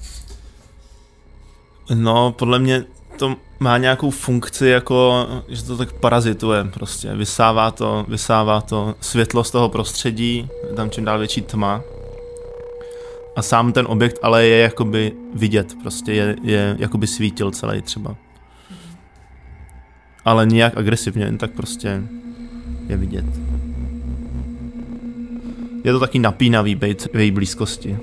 No, 1.95 2.33
podle 2.33 2.59
mě 2.59 2.85
to 3.19 3.37
má 3.59 3.78
nějakou 3.78 4.11
funkci, 4.11 4.66
jako, 4.66 5.26
že 5.49 5.62
to 5.62 5.76
tak 5.76 5.92
parazituje 5.92 6.64
prostě. 6.64 7.14
Vysává 7.14 7.71
to, 7.71 8.07
vysává 8.09 8.61
to 8.61 8.95
světlo 9.00 9.45
z 9.45 9.50
toho 9.50 9.69
prostředí, 9.69 10.49
je 10.69 10.75
tam 10.75 10.90
čím 10.90 11.04
dál 11.04 11.19
větší 11.19 11.42
tma. 11.42 11.83
A 13.40 13.42
sám 13.42 13.73
ten 13.73 13.87
objekt 13.88 14.18
ale 14.23 14.47
je 14.47 14.59
jakoby 14.59 15.12
vidět, 15.35 15.75
prostě 15.82 16.12
je, 16.12 16.37
je 16.42 16.76
jakoby 16.78 17.06
svítil 17.06 17.50
celý 17.50 17.82
třeba. 17.82 18.16
Ale 20.25 20.47
nijak 20.47 20.76
agresivně, 20.76 21.25
jen 21.25 21.38
tak 21.38 21.50
prostě 21.50 22.02
je 22.88 22.97
vidět. 22.97 23.25
Je 25.85 25.92
to 25.92 26.00
taky 26.00 26.18
napínavý 26.18 26.75
být 26.75 27.09
v 27.12 27.18
její 27.18 27.30
blízkosti. 27.30 27.99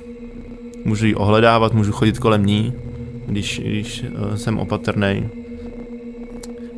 Můžu 0.85 1.05
ji 1.05 1.15
ohledávat, 1.15 1.73
můžu 1.73 1.91
chodit 1.91 2.19
kolem 2.19 2.45
ní, 2.45 2.73
když, 3.27 3.59
když 3.59 4.03
uh, 4.03 4.35
jsem 4.35 4.59
opatrný. 4.59 5.29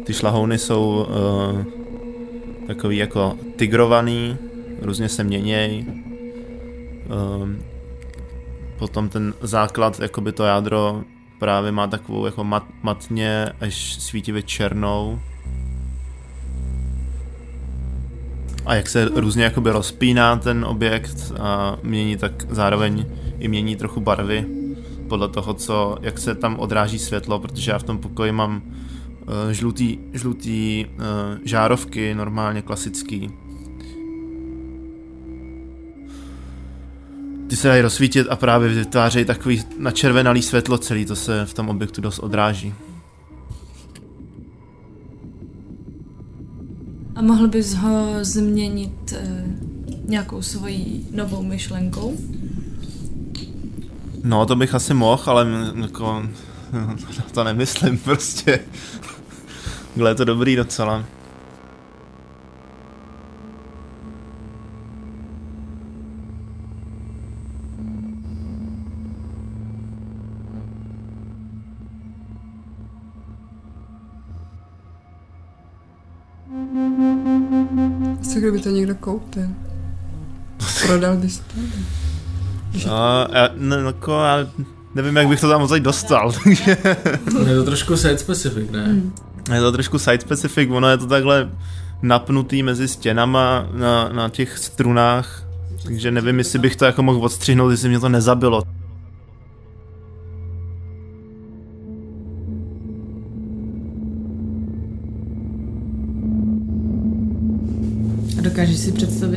Ty 0.03 0.13
šlahouny 0.13 0.57
jsou 0.57 1.07
uh, 1.09 1.63
takový 2.67 2.97
jako 2.97 3.37
tigrovaný, 3.55 4.37
různě 4.81 5.09
se 5.09 5.23
měněj. 5.23 5.85
Um, 7.41 7.68
potom 8.79 9.09
ten 9.09 9.33
základ, 9.41 9.99
jakoby 9.99 10.31
to 10.31 10.43
jádro 10.43 11.03
právě 11.39 11.71
má 11.71 11.87
takovou 11.87 12.25
jako 12.25 12.43
mat, 12.43 12.63
matně 12.83 13.45
až 13.61 13.93
svítivě 13.93 14.43
černou. 14.43 15.19
A 18.65 18.75
jak 18.75 18.89
se 18.89 19.05
různě 19.05 19.43
jakoby 19.43 19.71
rozpíná 19.71 20.35
ten 20.35 20.65
objekt 20.65 21.33
a 21.39 21.77
mění, 21.83 22.17
tak 22.17 22.45
zároveň 22.49 23.05
i 23.39 23.47
mění 23.47 23.75
trochu 23.75 24.01
barvy 24.01 24.45
podle 25.07 25.29
toho, 25.29 25.53
co, 25.53 25.97
jak 26.01 26.19
se 26.19 26.35
tam 26.35 26.59
odráží 26.59 26.99
světlo, 26.99 27.39
protože 27.39 27.71
já 27.71 27.79
v 27.79 27.83
tom 27.83 27.97
pokoji 27.97 28.31
mám 28.31 28.61
uh, 28.65 29.51
žlutý, 29.51 29.97
žlutý 30.13 30.85
uh, 30.85 31.03
žárovky, 31.43 32.15
normálně 32.15 32.61
klasický. 32.61 33.31
Ty 37.49 37.55
se 37.55 37.67
dají 37.67 37.81
rozsvítit 37.81 38.27
a 38.29 38.35
právě 38.35 38.69
vytvářejí 38.69 39.25
takový 39.25 39.63
načervenalý 39.77 40.41
světlo 40.41 40.77
celý, 40.77 41.05
to 41.05 41.15
se 41.15 41.45
v 41.45 41.53
tom 41.53 41.69
objektu 41.69 42.01
dost 42.01 42.19
odráží. 42.19 42.73
A 47.15 47.21
mohl 47.21 47.47
bys 47.47 47.73
ho 47.73 48.15
změnit 48.21 49.13
e, 49.13 49.45
nějakou 50.03 50.41
svojí 50.41 51.07
novou 51.11 51.43
myšlenkou? 51.43 52.17
No, 54.23 54.45
to 54.45 54.55
bych 54.55 54.75
asi 54.75 54.93
mohl, 54.93 55.23
ale 55.25 55.47
jako, 55.81 56.23
to 57.31 57.43
nemyslím 57.43 57.97
prostě. 57.97 58.59
Gle, 59.95 60.11
je 60.11 60.15
to 60.15 60.25
dobrý 60.25 60.55
docela. 60.55 61.05
Co 78.39 78.43
kdyby 78.43 78.59
to 78.59 78.69
někdo 78.69 78.95
koupil? 78.95 79.43
Prodal 80.85 81.17
bys 81.17 81.39
to? 81.39 81.59
No, 82.87 83.27
já, 83.33 83.49
no, 83.55 83.75
jako, 83.75 84.11
já 84.11 84.47
nevím, 84.95 85.15
jak 85.15 85.27
bych 85.27 85.41
to 85.41 85.49
tam 85.49 85.61
moc 85.61 85.71
dostal, 85.79 86.31
takže... 86.43 86.77
Je 87.47 87.55
to 87.55 87.63
trošku 87.63 87.97
site 87.97 88.19
specific, 88.19 88.71
ne? 88.71 88.85
Hmm. 88.85 89.13
Je 89.53 89.61
to 89.61 89.71
trošku 89.71 89.99
site 89.99 90.21
specific, 90.21 90.69
ono 90.71 90.89
je 90.89 90.97
to 90.97 91.07
takhle 91.07 91.49
napnutý 92.01 92.63
mezi 92.63 92.87
stěnama 92.87 93.67
na, 93.73 94.09
na 94.09 94.29
těch 94.29 94.57
strunách, 94.57 95.43
takže 95.83 96.11
nevím, 96.11 96.37
jestli 96.37 96.59
bych 96.59 96.75
to 96.75 96.85
jako 96.85 97.03
mohl 97.03 97.25
odstřihnout, 97.25 97.71
jestli 97.71 97.89
mě 97.89 97.99
to 97.99 98.09
nezabilo. 98.09 98.63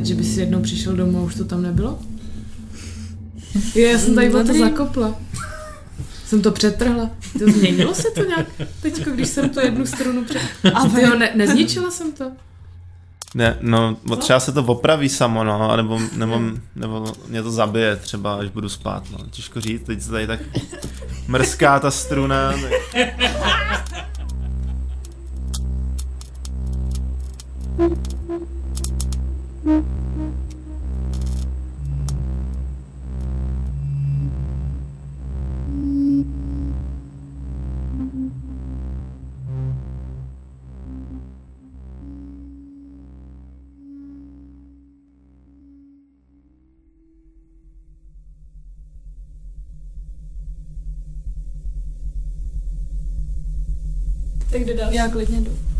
Představit, 0.02 0.06
že 0.06 0.14
by 0.14 0.24
si 0.24 0.40
jednou 0.40 0.62
přišel 0.62 0.96
domů 0.96 1.18
a 1.18 1.22
už 1.22 1.34
to 1.34 1.44
tam 1.44 1.62
nebylo? 1.62 1.98
Jo, 3.74 3.88
já 3.88 3.98
jsem 3.98 4.14
tady 4.14 4.34
o 4.34 4.44
to 4.44 4.54
zakopla. 4.54 5.14
Jsem 6.26 6.42
to 6.42 6.52
přetrhla. 6.52 7.10
To 7.38 7.52
změnilo 7.52 7.94
se 7.94 8.10
to 8.10 8.24
nějak 8.24 8.46
teďko, 8.82 9.10
když 9.10 9.28
jsem 9.28 9.48
tu 9.48 9.60
jednu 9.60 9.86
strunu 9.86 10.24
před... 10.24 10.42
A 10.74 11.00
jo, 11.00 11.14
ne, 11.18 11.32
nezničila 11.34 11.90
jsem 11.90 12.12
to. 12.12 12.32
Ne, 13.34 13.58
no, 13.60 13.96
třeba 14.18 14.40
se 14.40 14.52
to 14.52 14.64
opraví 14.64 15.08
samo, 15.08 15.44
no, 15.44 15.76
nebo, 15.76 16.00
nebo, 16.16 16.40
nebo 16.76 17.12
mě 17.28 17.42
to 17.42 17.50
zabije 17.50 17.96
třeba, 17.96 18.34
až 18.34 18.48
budu 18.48 18.68
spát, 18.68 19.04
no, 19.10 19.18
těžko 19.30 19.60
říct, 19.60 19.82
teď 19.82 20.02
se 20.02 20.10
tady 20.10 20.26
tak 20.26 20.40
mrská 21.28 21.80
ta 21.80 21.90
struna, 21.90 22.52
tak... 22.52 22.72
Tak 29.62 29.84
jde 54.64 54.74
dál. 54.74 54.92
Já 54.92 55.08
klidně 55.08 55.40
jdu. 55.40 55.71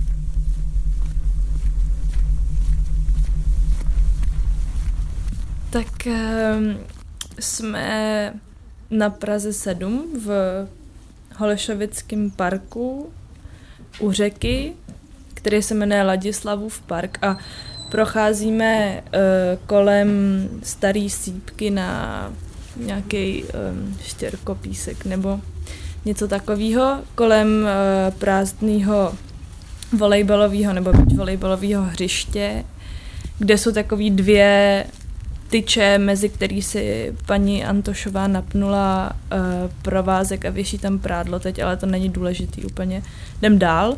Tak 5.73 6.07
um, 6.07 6.79
jsme 7.39 8.35
na 8.91 9.11
Praze 9.11 9.53
7 9.53 10.07
v 10.25 10.31
Holešovickém 11.37 12.31
parku 12.31 13.13
u 14.01 14.13
řeky, 14.13 14.73
který 15.35 15.63
se 15.63 15.75
jmenuje 15.75 16.03
Ladislavův 16.03 16.81
park 16.81 17.19
a 17.23 17.39
procházíme 17.91 19.03
uh, 19.03 19.21
kolem 19.67 20.09
starý 20.63 21.11
sípky 21.11 21.71
na 21.71 22.33
nějaký 22.77 23.45
um, 23.45 23.99
štěrkopísek 24.05 25.05
nebo 25.05 25.41
něco 26.05 26.29
takového 26.29 26.99
kolem 27.15 27.49
uh, 27.49 28.15
prázdného 28.15 29.15
volejbalového 29.93 30.73
nebo 30.73 30.93
volejbalového 31.17 31.83
hřiště, 31.83 32.65
kde 33.39 33.59
jsou 33.59 33.73
takové 33.73 34.11
dvě 34.11 34.85
tyče, 35.53 35.99
mezi 35.99 36.29
který 36.29 36.63
si 36.63 37.15
paní 37.27 37.65
Antošová 37.65 38.27
napnula 38.27 39.13
uh, 39.13 39.39
provázek 39.83 40.45
a 40.45 40.51
věší 40.51 40.79
tam 40.79 40.99
prádlo 40.99 41.39
teď, 41.41 41.59
ale 41.59 41.77
to 41.77 41.87
není 41.87 42.09
důležitý 42.09 42.65
úplně. 42.65 43.03
Jdem 43.39 43.59
dál. 43.59 43.97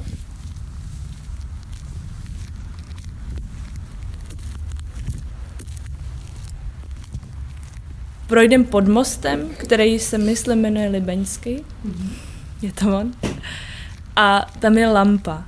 Projdem 8.27 8.64
pod 8.64 8.88
mostem, 8.88 9.49
který 9.57 9.99
se 9.99 10.19
myslím 10.19 10.59
jmenuje 10.59 10.88
Libeňský. 10.88 11.64
Je 12.62 12.73
to 12.73 12.99
on. 12.99 13.12
A 14.17 14.47
tam 14.59 14.79
je 14.79 14.88
lampa, 14.88 15.45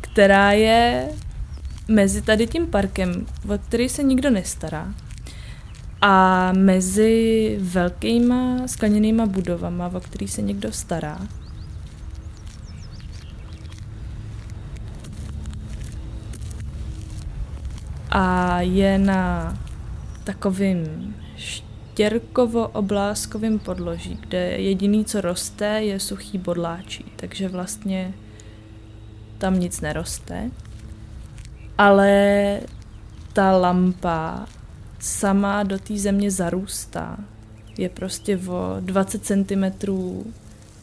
která 0.00 0.52
je 0.52 1.08
mezi 1.88 2.22
tady 2.22 2.46
tím 2.46 2.66
parkem, 2.66 3.26
o 3.54 3.58
který 3.58 3.88
se 3.88 4.02
nikdo 4.02 4.30
nestará. 4.30 4.94
A 6.00 6.52
mezi 6.52 7.56
velkýma 7.60 8.68
skleněnýma 8.68 9.26
budovama, 9.26 9.90
o 9.94 10.00
který 10.00 10.28
se 10.28 10.42
někdo 10.42 10.72
stará, 10.72 11.18
a 18.10 18.60
je 18.60 18.98
na 18.98 19.58
takovým 20.24 21.14
štěrkovo-obláskovým 21.36 23.58
podloží, 23.58 24.18
kde 24.20 24.38
jediný, 24.38 25.04
co 25.04 25.20
roste, 25.20 25.66
je 25.66 26.00
suchý 26.00 26.38
bodláčí, 26.38 27.04
takže 27.16 27.48
vlastně 27.48 28.14
tam 29.38 29.60
nic 29.60 29.80
neroste. 29.80 30.50
Ale 31.78 32.60
ta 33.32 33.56
lampa 33.56 34.46
sama 34.98 35.62
do 35.62 35.78
té 35.78 35.98
země 35.98 36.30
zarůstá. 36.30 37.16
Je 37.78 37.88
prostě 37.88 38.38
o 38.48 38.76
20 38.80 39.24
cm 39.24 39.64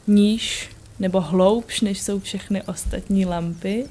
níž 0.07 0.69
nebo 0.99 1.21
hloubš, 1.21 1.81
než 1.81 2.01
jsou 2.01 2.19
všechny 2.19 2.63
ostatní 2.63 3.25
lampy. 3.25 3.89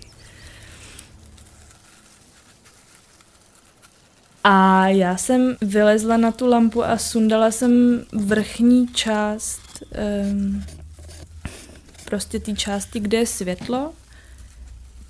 A 4.45 4.89
já 4.89 5.17
jsem 5.17 5.57
vylezla 5.63 6.17
na 6.17 6.33
tu 6.33 6.47
lampu 6.47 6.85
a 6.85 6.99
sundala 6.99 7.51
jsem 7.51 8.05
vrchní 8.13 8.89
část, 8.89 9.83
um, 10.31 10.65
prostě 12.05 12.41
té 12.41 12.53
části, 12.53 13.01
kde 13.01 13.19
je 13.19 13.27
světlo, 13.27 13.93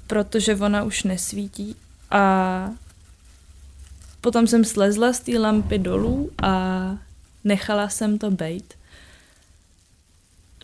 protože 0.07 0.57
ona 0.57 0.83
už 0.83 1.03
nesvítí. 1.03 1.77
A 2.15 2.71
potom 4.21 4.47
jsem 4.47 4.65
slezla 4.65 5.13
z 5.13 5.21
té 5.21 5.39
lampy 5.39 5.79
dolů 5.79 6.31
a 6.43 6.53
nechala 7.45 7.89
jsem 7.89 8.19
to 8.19 8.31
bejt. 8.31 8.75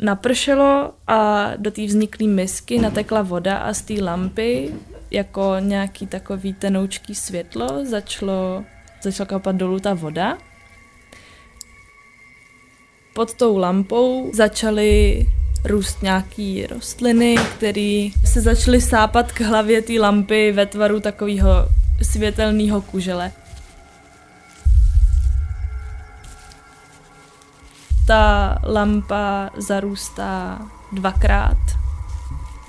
Napršelo 0.00 0.94
a 1.06 1.50
do 1.56 1.70
té 1.70 1.86
vzniklé 1.86 2.26
misky 2.26 2.78
natekla 2.78 3.22
voda 3.22 3.56
a 3.56 3.74
z 3.74 3.82
té 3.82 3.94
lampy 4.02 4.74
jako 5.10 5.56
nějaký 5.60 6.06
takový 6.06 6.54
tenoučký 6.54 7.14
světlo 7.14 7.84
začalo, 7.84 8.64
začala 9.02 9.26
kapat 9.26 9.56
dolů 9.56 9.80
ta 9.80 9.94
voda. 9.94 10.38
Pod 13.14 13.34
tou 13.34 13.58
lampou 13.58 14.30
začaly 14.34 15.26
růst 15.64 16.02
nějaký 16.02 16.66
rostliny, 16.66 17.36
které 17.56 18.08
se 18.24 18.40
začaly 18.40 18.80
sápat 18.80 19.32
k 19.32 19.40
hlavě 19.40 19.82
té 19.82 19.92
lampy 19.92 20.52
ve 20.52 20.66
tvaru 20.66 21.00
takového 21.00 21.48
světelného 22.02 22.80
kužele. 22.80 23.32
Ta 28.06 28.58
lampa 28.64 29.50
zarůstá 29.56 30.58
dvakrát 30.92 31.58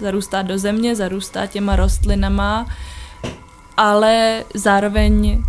zarůstá 0.01 0.41
do 0.41 0.57
země, 0.57 0.95
zarůstá 0.95 1.45
těma 1.45 1.75
rostlinama, 1.75 2.65
ale 3.77 4.43
zároveň 4.53 5.43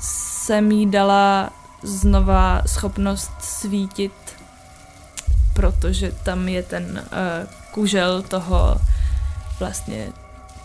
jsem 0.00 0.70
jí 0.70 0.86
dala 0.86 1.50
znova 1.82 2.62
schopnost 2.66 3.32
svítit, 3.40 4.12
protože 5.54 6.12
tam 6.12 6.48
je 6.48 6.62
ten 6.62 6.84
uh, 6.84 7.50
kužel 7.70 8.22
toho 8.22 8.80
vlastně 9.58 10.12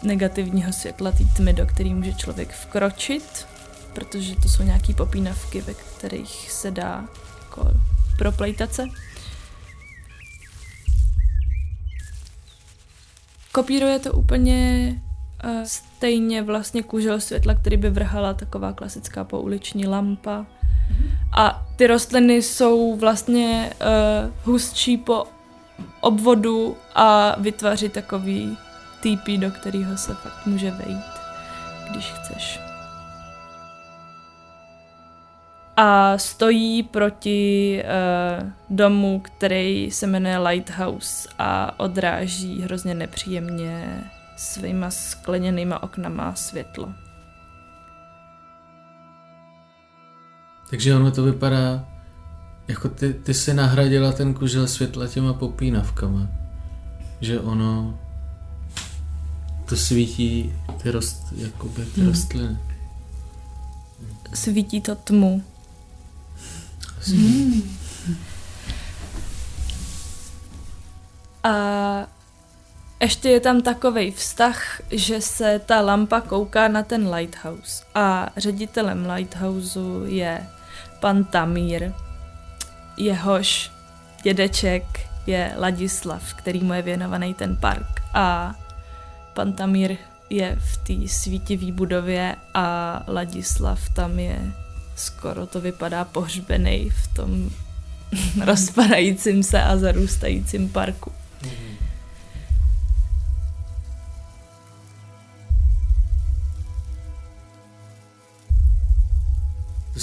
negativního 0.04 0.74
světla, 0.74 1.12
té 1.12 1.24
tmy, 1.36 1.54
do 1.54 1.66
který 1.66 1.94
může 1.94 2.14
člověk 2.14 2.54
vkročit, 2.54 3.48
protože 3.94 4.36
to 4.36 4.50
jsou 4.50 4.64
nějaké 4.64 4.94
popínavky, 4.94 5.62
ve 5.62 5.74
kterých 5.74 6.52
se 6.52 6.72
dá 6.72 7.06
jako 7.40 7.72
proplejtat 8.18 8.74
se. 8.74 8.84
Kopíruje 13.52 14.00
to 14.00 14.14
úplně 14.14 14.94
uh, 15.44 15.64
stejně 15.64 16.44
vlastně 16.44 16.84
kužel 16.84 17.22
světla, 17.22 17.54
který 17.54 17.78
by 17.78 17.90
vrhala 17.90 18.34
taková 18.34 18.74
klasická 18.74 19.24
pouliční 19.24 19.88
lampa. 19.88 20.46
A 21.32 21.66
ty 21.76 21.88
rostliny 21.88 22.36
jsou 22.36 22.96
vlastně 22.96 23.74
uh, 23.82 24.32
hustší 24.44 24.98
po 24.98 25.28
obvodu 26.02 26.78
a 26.96 27.36
vytváří 27.40 27.90
takový 27.90 28.58
týpí, 29.00 29.38
do 29.38 29.52
kterého 29.52 29.98
se 29.98 30.16
fakt 30.16 30.46
může 30.46 30.72
vejít, 30.72 31.06
když 31.92 32.12
chceš. 32.12 32.60
a 35.78 36.18
stojí 36.18 36.84
proti 36.84 37.84
uh, 37.84 38.50
domu, 38.70 39.20
který 39.20 39.92
se 39.92 40.08
jmenuje 40.08 40.38
Lighthouse 40.38 41.30
a 41.40 41.80
odráží 41.80 42.62
hrozně 42.62 42.94
nepříjemně 42.94 44.04
svýma 44.38 44.92
skleněnýma 44.92 45.84
oknama 45.84 46.36
světlo. 46.36 46.94
Takže 50.70 50.96
ono 50.96 51.12
to 51.12 51.24
vypadá, 51.24 51.86
jako 52.68 52.90
ty, 52.90 53.14
ty 53.14 53.34
si 53.34 53.54
nahradila 53.54 54.12
ten 54.12 54.34
kužel 54.34 54.68
světla 54.68 55.08
těma 55.08 55.34
popínavkama. 55.34 56.28
Že 57.22 57.40
ono 57.40 58.00
to 59.66 59.76
svítí 59.78 60.54
ty, 60.84 60.92
rost, 60.92 61.34
jakoby 61.38 61.86
ty 61.86 62.02
hmm. 62.02 62.10
rostliny. 62.10 62.58
Svítí 64.34 64.82
to 64.82 64.96
tmu. 64.96 65.44
Hmm. 67.08 67.62
A 71.44 72.08
ještě 73.02 73.30
je 73.30 73.40
tam 73.40 73.62
takový 73.62 74.12
vztah, 74.12 74.82
že 74.92 75.22
se 75.22 75.62
ta 75.66 75.82
lampa 75.82 76.22
kouká 76.22 76.68
na 76.68 76.84
ten 76.84 77.10
lighthouse 77.14 77.84
a 77.96 78.30
ředitelem 78.38 79.10
lighthouseu 79.10 80.06
je 80.06 80.48
pan 81.00 81.24
Tamír. 81.24 81.92
Jehož 82.98 83.72
dědeček 84.24 84.84
je 85.28 85.54
Ladislav, 85.58 86.34
který 86.34 86.64
mu 86.64 86.74
je 86.74 86.82
věnovaný 86.82 87.34
ten 87.34 87.58
park 87.58 88.02
a 88.14 88.56
pan 89.34 89.54
Tamír 89.54 89.98
je 90.30 90.58
v 90.60 90.78
té 90.78 91.08
svítivé 91.08 91.72
budově 91.72 92.36
a 92.54 93.04
Ladislav 93.08 93.90
tam 93.90 94.20
je 94.20 94.54
skoro 94.96 95.46
to 95.46 95.62
vypadá 95.62 96.06
pohřbený 96.06 96.90
v 96.90 97.14
tom 97.14 97.50
rozpadajícím 98.46 99.44
se 99.44 99.62
a 99.62 99.78
zarůstajícím 99.78 100.70
parku. 100.70 101.12
To 101.42 101.48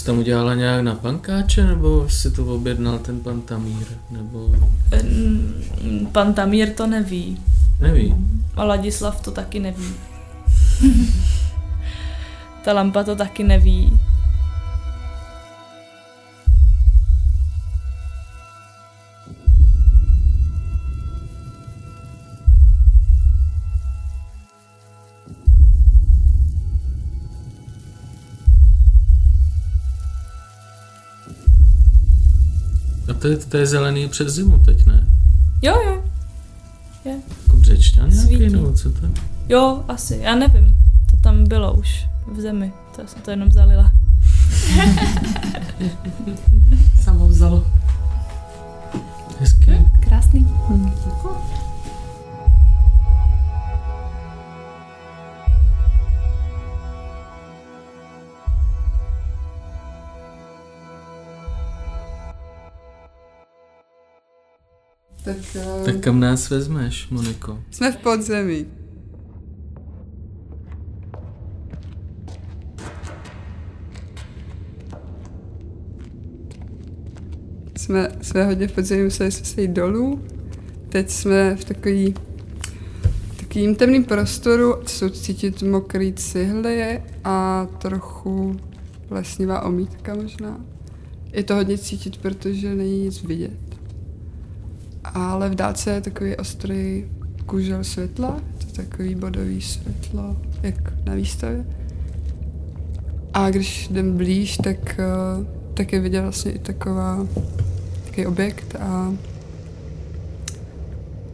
jsi 0.04 0.08
tam 0.10 0.18
udělala 0.18 0.54
nějak 0.54 0.82
na 0.82 0.94
pankáče, 0.94 1.64
nebo 1.64 2.08
si 2.08 2.30
to 2.30 2.46
objednal 2.46 2.98
ten 2.98 3.20
pan 3.20 3.40
Tamír? 3.40 3.86
Nebo... 4.10 4.54
Pan 6.12 6.34
Tamír 6.34 6.72
to 6.74 6.86
neví. 6.86 7.38
Neví. 7.80 8.14
A 8.56 8.64
Ladislav 8.64 9.20
to 9.20 9.30
taky 9.30 9.60
neví. 9.60 9.84
Ta 12.64 12.72
lampa 12.72 13.04
to 13.04 13.16
taky 13.16 13.44
neví. 13.44 14.00
To 33.24 33.28
je, 33.28 33.36
to 33.36 33.56
je 33.56 33.66
zelený 33.66 34.08
přes 34.08 34.32
zimu 34.34 34.58
teď, 34.58 34.86
ne? 34.86 35.06
Jo, 35.62 35.74
jo. 35.86 36.02
Je. 37.04 37.16
Jako 37.42 37.56
břečťan 37.56 38.10
nějaký, 38.10 38.48
nebo 38.48 38.72
co 38.72 38.90
to? 38.90 39.06
Jo, 39.48 39.84
asi, 39.88 40.18
já 40.22 40.34
nevím. 40.34 40.76
To 41.10 41.16
tam 41.16 41.44
bylo 41.44 41.74
už 41.74 42.06
v 42.36 42.40
zemi. 42.40 42.72
To 42.96 43.02
jsem 43.06 43.22
to 43.22 43.30
jenom 43.30 43.52
zalila. 43.52 43.90
Samo 47.02 47.28
vzalo. 47.28 47.66
Hezký. 49.40 49.72
Krásný. 50.00 50.48
Hmm. 50.68 50.92
Tak, 65.24 65.36
uh, 65.54 65.84
tak 65.84 66.00
kam 66.00 66.20
nás 66.20 66.50
vezmeš, 66.50 67.08
Moniko? 67.10 67.58
Jsme 67.70 67.92
v 67.92 67.96
podzemí. 67.96 68.66
jsme, 77.84 78.08
jsme 78.22 78.44
hodně 78.44 78.68
v 78.68 78.72
podzimí 78.72 79.04
museli 79.04 79.32
jsme 79.32 79.44
se 79.44 79.62
jít 79.62 79.70
dolů. 79.70 80.20
Teď 80.88 81.10
jsme 81.10 81.56
v 81.56 81.64
takový 81.64 82.14
takovým 83.36 83.74
temným 83.74 84.04
prostoru, 84.04 84.74
jsou 84.86 85.08
cítit 85.08 85.62
mokrý 85.62 86.12
cihly 86.12 87.02
a 87.24 87.66
trochu 87.78 88.56
lesnivá 89.10 89.62
omítka 89.62 90.14
možná. 90.14 90.60
Je 91.32 91.44
to 91.44 91.54
hodně 91.54 91.78
cítit, 91.78 92.16
protože 92.16 92.74
není 92.74 93.00
nic 93.00 93.22
vidět. 93.22 93.63
Ale 95.14 95.50
v 95.50 95.54
dálce 95.54 95.90
je 95.90 96.00
takový 96.00 96.36
ostrý 96.36 97.04
kužel 97.46 97.84
světla, 97.84 98.40
to 98.58 98.66
je 98.66 98.88
takový 98.88 99.14
bodový 99.14 99.60
světlo, 99.60 100.36
jak 100.62 101.04
na 101.04 101.14
výstavě. 101.14 101.64
A 103.34 103.50
když 103.50 103.90
jdem 103.90 104.16
blíž, 104.16 104.56
tak, 104.56 104.98
eh, 104.98 105.04
tak 105.74 105.92
je 105.92 106.00
vidět 106.00 106.20
vlastně 106.20 106.52
i 106.52 106.58
taková, 106.58 107.26
takový 108.04 108.26
objekt, 108.26 108.76
a, 108.80 109.12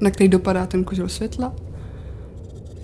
na 0.00 0.10
který 0.10 0.28
dopadá 0.28 0.66
ten 0.66 0.84
kužel 0.84 1.08
světla. 1.08 1.54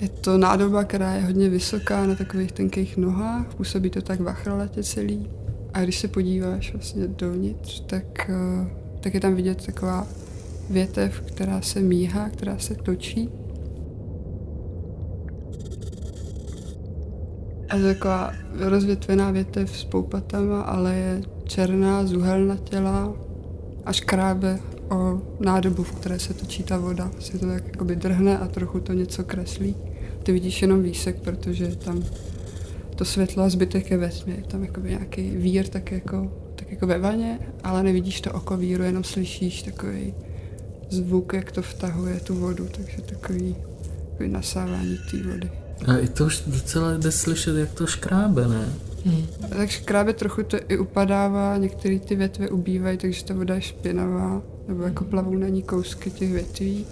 Je 0.00 0.09
to 0.09 0.38
nádoba, 0.38 0.85
která 0.85 1.14
je 1.14 1.22
hodně 1.22 1.48
vysoká 1.48 2.06
na 2.06 2.14
takových 2.14 2.52
tenkých 2.52 2.96
nohách, 2.96 3.54
působí 3.54 3.90
to 3.90 4.02
tak 4.02 4.20
vachroletě 4.20 4.82
celý. 4.82 5.26
A 5.74 5.82
když 5.82 5.98
se 5.98 6.09
podíváš 6.09 6.72
vlastně 6.72 7.09
dovnitř, 7.09 7.80
tak, 7.80 8.30
eh, 8.30 8.68
tak 9.00 9.14
je 9.14 9.20
tam 9.20 9.35
vidět 9.35 9.66
taková 9.66 10.06
větev, 10.70 11.20
která 11.20 11.61
se 11.61 11.81
míhá, 11.81 12.29
která 12.29 12.59
se 12.59 12.74
točí. 12.74 13.29
A 17.68 17.76
je 17.76 17.94
taková 17.94 18.33
rozvětvená 18.59 19.31
větev 19.31 19.79
s 19.79 19.85
poupatama, 19.85 20.62
ale 20.62 20.94
je 20.94 21.22
černá, 21.44 22.07
zuhelnatělá 22.07 23.14
a 23.85 23.92
škrábe 23.92 24.59
o 24.90 25.20
nádobu, 25.40 25.83
v 25.83 25.92
které 25.92 26.18
se 26.18 26.35
točí 26.35 26.62
ta 26.62 26.79
voda. 26.79 27.11
Se 27.18 27.38
to 27.38 27.46
tak 27.46 27.66
jakoby 27.66 27.96
drhne 27.96 28.38
a 28.38 28.48
trochu 28.48 28.81
to 28.81 28.92
něco 28.92 29.24
kreslí. 29.24 29.76
Ty 30.22 30.33
vidíš 30.33 30.62
jenom 30.62 30.83
výsek, 30.83 31.20
protože 31.20 31.76
tam 31.76 32.02
to 32.94 33.05
světlo 33.05 33.42
a 33.42 33.48
zbytek 33.48 33.90
je 33.90 33.96
ve 33.96 34.09
tmě. 34.09 34.35
Je 34.35 34.42
tam 34.42 34.62
jakoby 34.62 34.88
nějaký 34.88 35.31
vír 35.31 35.68
tak 35.68 35.92
jako, 35.92 36.33
tak 36.55 36.70
jako 36.70 36.87
ve 36.87 36.98
vaně, 36.98 37.38
ale 37.64 37.83
nevidíš 37.83 38.20
to 38.20 38.33
oko 38.33 38.57
víru, 38.57 38.83
jenom 38.83 39.05
slyšíš 39.05 39.62
takový 39.62 40.14
zvuk, 40.90 41.33
jak 41.33 41.53
to 41.53 41.62
vtahuje 41.62 42.20
tu 42.20 42.35
vodu, 42.35 42.68
takže 42.77 43.03
takový, 43.03 43.57
takový 44.11 44.29
nasávání 44.29 44.99
té 45.11 45.22
vody. 45.22 45.51
A 45.87 45.96
i 45.96 46.09
to 46.09 46.25
už 46.25 46.42
docela 46.46 46.96
jde 46.96 47.12
slyšet, 47.12 47.57
jak 47.57 47.72
to 47.72 47.87
škrábe, 47.87 48.49
ne? 48.49 48.68
Hmm. 49.05 49.27
Tak 49.49 49.70
škrábe 49.70 50.12
trochu 50.12 50.42
to 50.42 50.57
i 50.68 50.79
upadává, 50.79 51.57
některé 51.57 51.99
ty 51.99 52.16
větve 52.16 52.49
ubývají, 52.49 52.99
takže 52.99 53.25
ta 53.25 53.35
voda 53.35 53.55
je 53.55 53.61
špinavá, 53.61 54.42
nebo 54.68 54.83
jako 54.83 55.05
plavou 55.05 55.35
na 55.35 55.49
ní 55.49 55.62
kousky 55.62 56.11
těch 56.11 56.33
větví. 56.33 56.87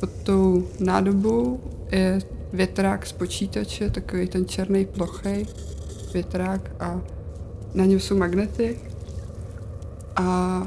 Pod 0.00 0.10
tou 0.22 0.68
nádobou 0.80 1.60
je 1.92 2.18
větrák 2.52 3.06
z 3.06 3.12
počítače, 3.12 3.90
takový 3.90 4.28
ten 4.28 4.46
černý 4.46 4.86
plochej 4.86 5.46
větrák 6.12 6.70
a 6.80 7.00
na 7.74 7.84
něm 7.84 8.00
jsou 8.00 8.18
magnety 8.18 8.78
a 10.16 10.66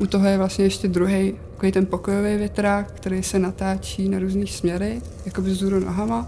u 0.00 0.06
toho 0.06 0.26
je 0.26 0.38
vlastně 0.38 0.64
ještě 0.64 0.88
druhý, 0.88 1.34
takový 1.50 1.72
ten 1.72 1.86
pokojový 1.86 2.36
větrák, 2.36 2.92
který 2.92 3.22
se 3.22 3.38
natáčí 3.38 4.08
na 4.08 4.18
různý 4.18 4.46
směry, 4.46 5.02
jako 5.26 5.42
by 5.42 5.50
vzhůru 5.50 5.80
nohama. 5.80 6.26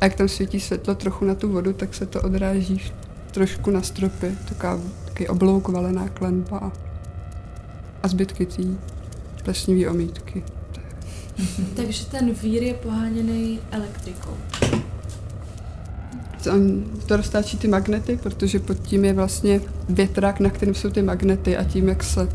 A 0.00 0.04
jak 0.04 0.14
tam 0.14 0.28
svítí 0.28 0.60
světlo 0.60 0.94
trochu 0.94 1.24
na 1.24 1.34
tu 1.34 1.52
vodu, 1.52 1.72
tak 1.72 1.94
se 1.94 2.06
to 2.06 2.22
odráží 2.22 2.92
trošku 3.30 3.70
na 3.70 3.82
stropy, 3.82 4.34
taková, 4.48 4.80
takový 5.04 5.28
oblouk 5.28 5.68
valená 5.68 6.08
klenba 6.08 6.72
a 8.02 8.08
zbytky 8.08 8.46
té 8.46 8.62
plesnivý 9.44 9.88
omítky. 9.88 10.44
Takže 11.76 12.06
ten 12.06 12.30
vír 12.30 12.62
je 12.62 12.74
poháněný 12.74 13.60
elektrikou. 13.70 14.36
On 16.54 16.84
to 17.06 17.16
roztáčí 17.16 17.58
ty 17.58 17.68
magnety, 17.68 18.18
protože 18.22 18.58
pod 18.58 18.78
tím 18.78 19.04
je 19.04 19.12
vlastně 19.12 19.60
větrák, 19.88 20.40
na 20.40 20.50
kterém 20.50 20.74
jsou 20.74 20.90
ty 20.90 21.02
magnety 21.02 21.56
a 21.56 21.64
tím, 21.64 21.88
jak 21.88 22.04
se 22.04 22.28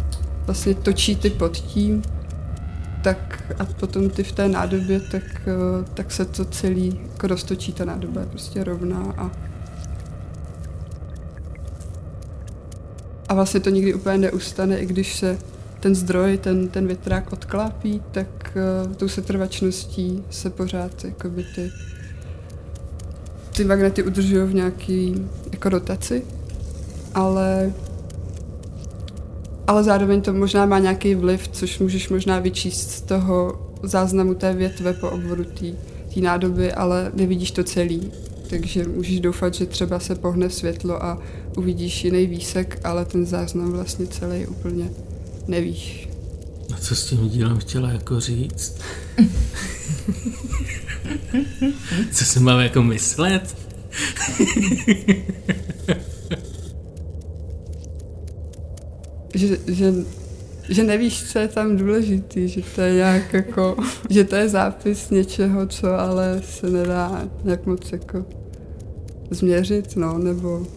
vlastně 0.46 0.76
točí 0.76 1.16
ty 1.16 1.30
pod 1.30 1.58
tím, 1.58 2.02
tak 3.04 3.44
a 3.60 3.66
potom 3.66 4.10
ty 4.10 4.24
v 4.24 4.32
té 4.32 4.48
nádobě, 4.48 5.00
tak, 5.00 5.24
eh, 5.48 5.86
tak 5.94 6.12
se 6.12 6.26
to 6.26 6.46
celý 6.46 7.00
jako 7.12 7.28
roztočí, 7.28 7.74
ta 7.74 7.86
nádoba 7.86 8.22
je 8.22 8.28
prostě 8.28 8.64
rovná 8.64 9.14
a 9.18 9.32
a 13.30 13.34
vlastně 13.36 13.60
to 13.60 13.70
nikdy 13.70 13.94
úplně 13.94 14.18
neustane, 14.18 14.78
i 14.78 14.86
když 14.86 15.16
se 15.20 15.38
ten 15.80 15.96
zdroj, 15.96 16.38
ten, 16.38 16.68
ten 16.68 16.88
větrák 16.88 17.34
odklápí, 17.34 18.02
tak 18.12 18.58
uh, 18.86 18.94
tou 18.94 19.08
setrvačností 19.08 20.24
se 20.30 20.50
pořád 20.50 21.06
jakoby 21.06 21.46
ty, 21.56 21.72
ty 23.56 23.64
magnety 23.64 24.04
udržují 24.04 24.48
v 24.48 24.54
nějaký 24.54 25.28
jako 25.52 25.70
rotaci, 25.70 26.24
ale 27.14 27.74
ale 29.68 29.84
zároveň 29.84 30.22
to 30.22 30.34
možná 30.34 30.66
má 30.66 30.80
nějaký 30.80 31.16
vliv, 31.16 31.48
což 31.48 31.80
můžeš 31.80 32.10
možná 32.10 32.40
vyčíst 32.40 32.92
z 32.92 33.02
toho 33.02 33.70
záznamu 33.84 34.34
té 34.34 34.54
větve 34.54 34.94
po 34.94 35.10
obvodu 35.10 35.44
té 35.44 36.22
nádoby, 36.22 36.74
ale 36.74 37.12
nevidíš 37.14 37.52
to 37.52 37.64
celý. 37.64 38.12
Takže 38.50 38.88
můžeš 38.88 39.20
doufat, 39.20 39.54
že 39.54 39.66
třeba 39.66 40.00
se 40.00 40.16
pohne 40.16 40.50
světlo 40.50 41.04
a 41.04 41.22
uvidíš 41.58 42.04
jiný 42.04 42.28
výsek, 42.28 42.80
ale 42.84 43.06
ten 43.06 43.26
záznam 43.26 43.72
vlastně 43.72 44.08
celý 44.08 44.48
úplně 44.48 44.90
nevíš. 45.48 46.10
A 46.74 46.78
co 46.78 46.96
s 46.96 47.06
tím 47.06 47.30
dílem 47.30 47.58
chtěla 47.58 47.90
jako 47.90 48.20
říct? 48.20 48.78
co 52.12 52.26
si 52.26 52.40
mám 52.40 52.60
jako 52.60 52.84
myslet? 52.84 53.58
že, 59.34 59.58
že, 59.68 59.94
že 60.70 60.84
nevíš, 60.84 61.32
co 61.32 61.40
je 61.40 61.48
tam 61.48 61.78
důležitý, 61.78 62.48
že 62.48 62.62
to 62.76 62.82
je 62.82 62.94
nějak 62.94 63.34
jako, 63.34 63.76
že 64.10 64.24
to 64.24 64.36
je 64.36 64.50
zápis 64.50 65.10
něčeho, 65.10 65.68
co 65.68 66.00
ale 66.00 66.42
se 66.50 66.70
nedá 66.70 67.28
nějak 67.44 67.66
moc 67.66 67.92
jako 67.92 68.26
změřit, 69.32 69.96
no, 69.96 70.18
nebo 70.18 70.68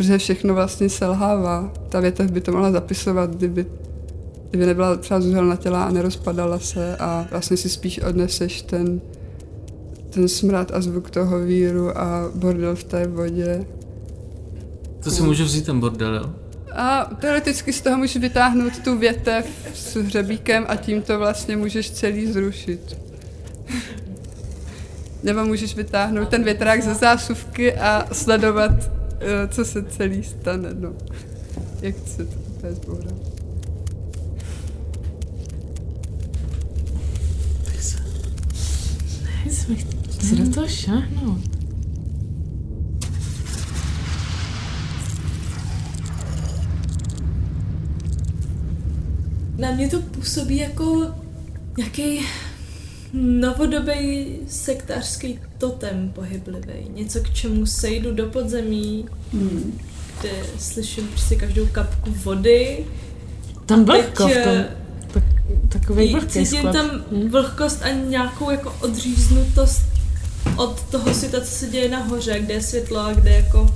protože 0.00 0.18
všechno 0.18 0.54
vlastně 0.54 0.88
selhává. 0.88 1.72
Ta 1.88 2.00
větev 2.00 2.30
by 2.30 2.40
to 2.40 2.52
mohla 2.52 2.70
zapisovat, 2.70 3.30
kdyby, 3.30 3.66
kdyby 4.50 4.66
nebyla 4.66 4.96
třeba 4.96 5.20
zuhelna 5.20 5.56
těla 5.56 5.84
a 5.84 5.90
nerozpadala 5.90 6.58
se 6.58 6.96
a 6.96 7.26
vlastně 7.30 7.56
si 7.56 7.68
spíš 7.68 7.98
odneseš 7.98 8.62
ten, 8.62 9.00
ten 10.10 10.28
smrad 10.28 10.70
a 10.74 10.80
zvuk 10.80 11.10
toho 11.10 11.38
víru 11.38 11.98
a 11.98 12.30
bordel 12.34 12.76
v 12.76 12.84
té 12.84 13.06
vodě. 13.06 13.66
To 15.04 15.10
si 15.10 15.22
můžu 15.22 15.44
vzít 15.44 15.66
ten 15.66 15.80
bordel, 15.80 16.14
jo? 16.14 16.49
A 16.72 17.10
teoreticky 17.20 17.72
z 17.72 17.80
toho 17.80 17.96
můžeš 17.96 18.16
vytáhnout 18.16 18.78
tu 18.78 18.98
větev 18.98 19.46
s 19.74 19.96
hřebíkem 19.96 20.66
a 20.68 20.76
tím 20.76 21.02
to 21.02 21.18
vlastně 21.18 21.56
můžeš 21.56 21.90
celý 21.90 22.26
zrušit. 22.26 22.96
Nebo 25.22 25.44
můžeš 25.44 25.76
vytáhnout 25.76 26.28
ten 26.28 26.44
větrák 26.44 26.82
ze 26.82 26.94
zásuvky 26.94 27.74
a 27.74 28.08
sledovat 28.12 29.00
Eh, 29.22 29.48
co 29.48 29.64
se 29.64 29.82
celý 29.82 30.24
stane, 30.24 30.74
no. 30.74 30.92
Jak 31.82 31.94
se 32.06 32.24
to 32.24 32.38
úplně 32.38 32.72
zbourá. 32.72 33.10
Tak 37.64 37.80
se... 37.80 37.98
Do 40.36 40.50
toho 40.50 40.68
šáhnout. 40.68 41.59
Na 49.60 49.70
mě 49.70 49.88
to 49.88 50.00
působí 50.00 50.56
jako 50.56 51.14
nějaký 51.76 52.26
novodobý 53.12 54.36
sektářský 54.48 55.38
totem 55.58 56.12
pohyblivý. 56.14 56.88
Něco, 56.94 57.20
k 57.20 57.34
čemu 57.34 57.66
sejdu 57.66 58.14
do 58.14 58.26
podzemí, 58.26 59.06
hmm. 59.32 59.78
kde 60.20 60.30
slyším 60.58 61.08
prostě 61.08 61.36
každou 61.36 61.66
kapku 61.66 62.10
vody. 62.10 62.86
Tam 63.66 63.84
vlhko 63.84 64.28
v 64.28 64.32
tom. 64.32 64.52
Eh, 64.52 64.68
tak, 65.12 65.24
takový 65.68 66.12
vlhký 66.12 66.46
Cítím 66.46 66.68
tam 66.72 66.90
hmm. 67.10 67.30
vlhkost 67.30 67.82
a 67.82 67.90
nějakou 67.90 68.50
jako 68.50 68.74
odříznutost 68.80 69.82
od 70.56 70.82
toho 70.82 71.14
světa, 71.14 71.40
co 71.40 71.50
se 71.50 71.66
děje 71.66 71.88
nahoře, 71.88 72.40
kde 72.40 72.54
je 72.54 72.62
světlo 72.62 72.98
a 72.98 73.12
kde 73.12 73.30
jako 73.30 73.74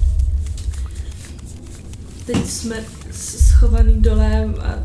teď 2.26 2.46
jsme 2.46 2.84
schovaný 3.10 4.02
dole 4.02 4.54
a 4.62 4.82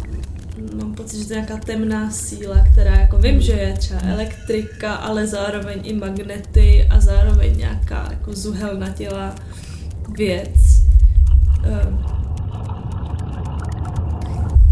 mám 0.81 0.93
pocit, 0.95 1.19
že 1.19 1.25
to 1.27 1.33
je 1.33 1.39
nějaká 1.41 1.57
temná 1.57 2.11
síla, 2.11 2.55
která 2.71 2.95
jako 2.95 3.17
vím, 3.17 3.41
že 3.41 3.51
je 3.51 3.73
třeba 3.77 4.01
elektrika, 4.03 4.93
ale 4.95 5.27
zároveň 5.27 5.79
i 5.83 5.93
magnety 5.93 6.87
a 6.89 6.99
zároveň 6.99 7.57
nějaká 7.57 8.07
jako 8.09 8.33
zuhelnatělá 8.33 9.35
věc. 10.17 10.83
Ehm, 11.63 12.05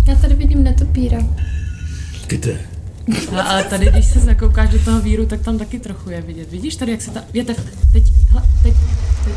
Já 0.07 0.15
tady 0.15 0.35
vidím 0.35 0.63
netopíra. 0.63 1.17
Kde? 2.27 2.59
Ale, 3.31 3.43
ale 3.43 3.63
tady, 3.63 3.85
když 3.91 4.05
se 4.05 4.19
zakoukáš 4.19 4.69
do 4.69 4.79
toho 4.79 5.01
víru, 5.01 5.25
tak 5.25 5.41
tam 5.41 5.57
taky 5.57 5.79
trochu 5.79 6.09
je 6.09 6.21
vidět. 6.21 6.51
Vidíš 6.51 6.75
tady, 6.75 6.91
jak 6.91 7.01
se 7.01 7.11
ta 7.11 7.23
větev, 7.33 7.65
teď, 7.93 8.03
hele, 8.29 8.43
teď, 8.63 8.73
teď. 9.25 9.33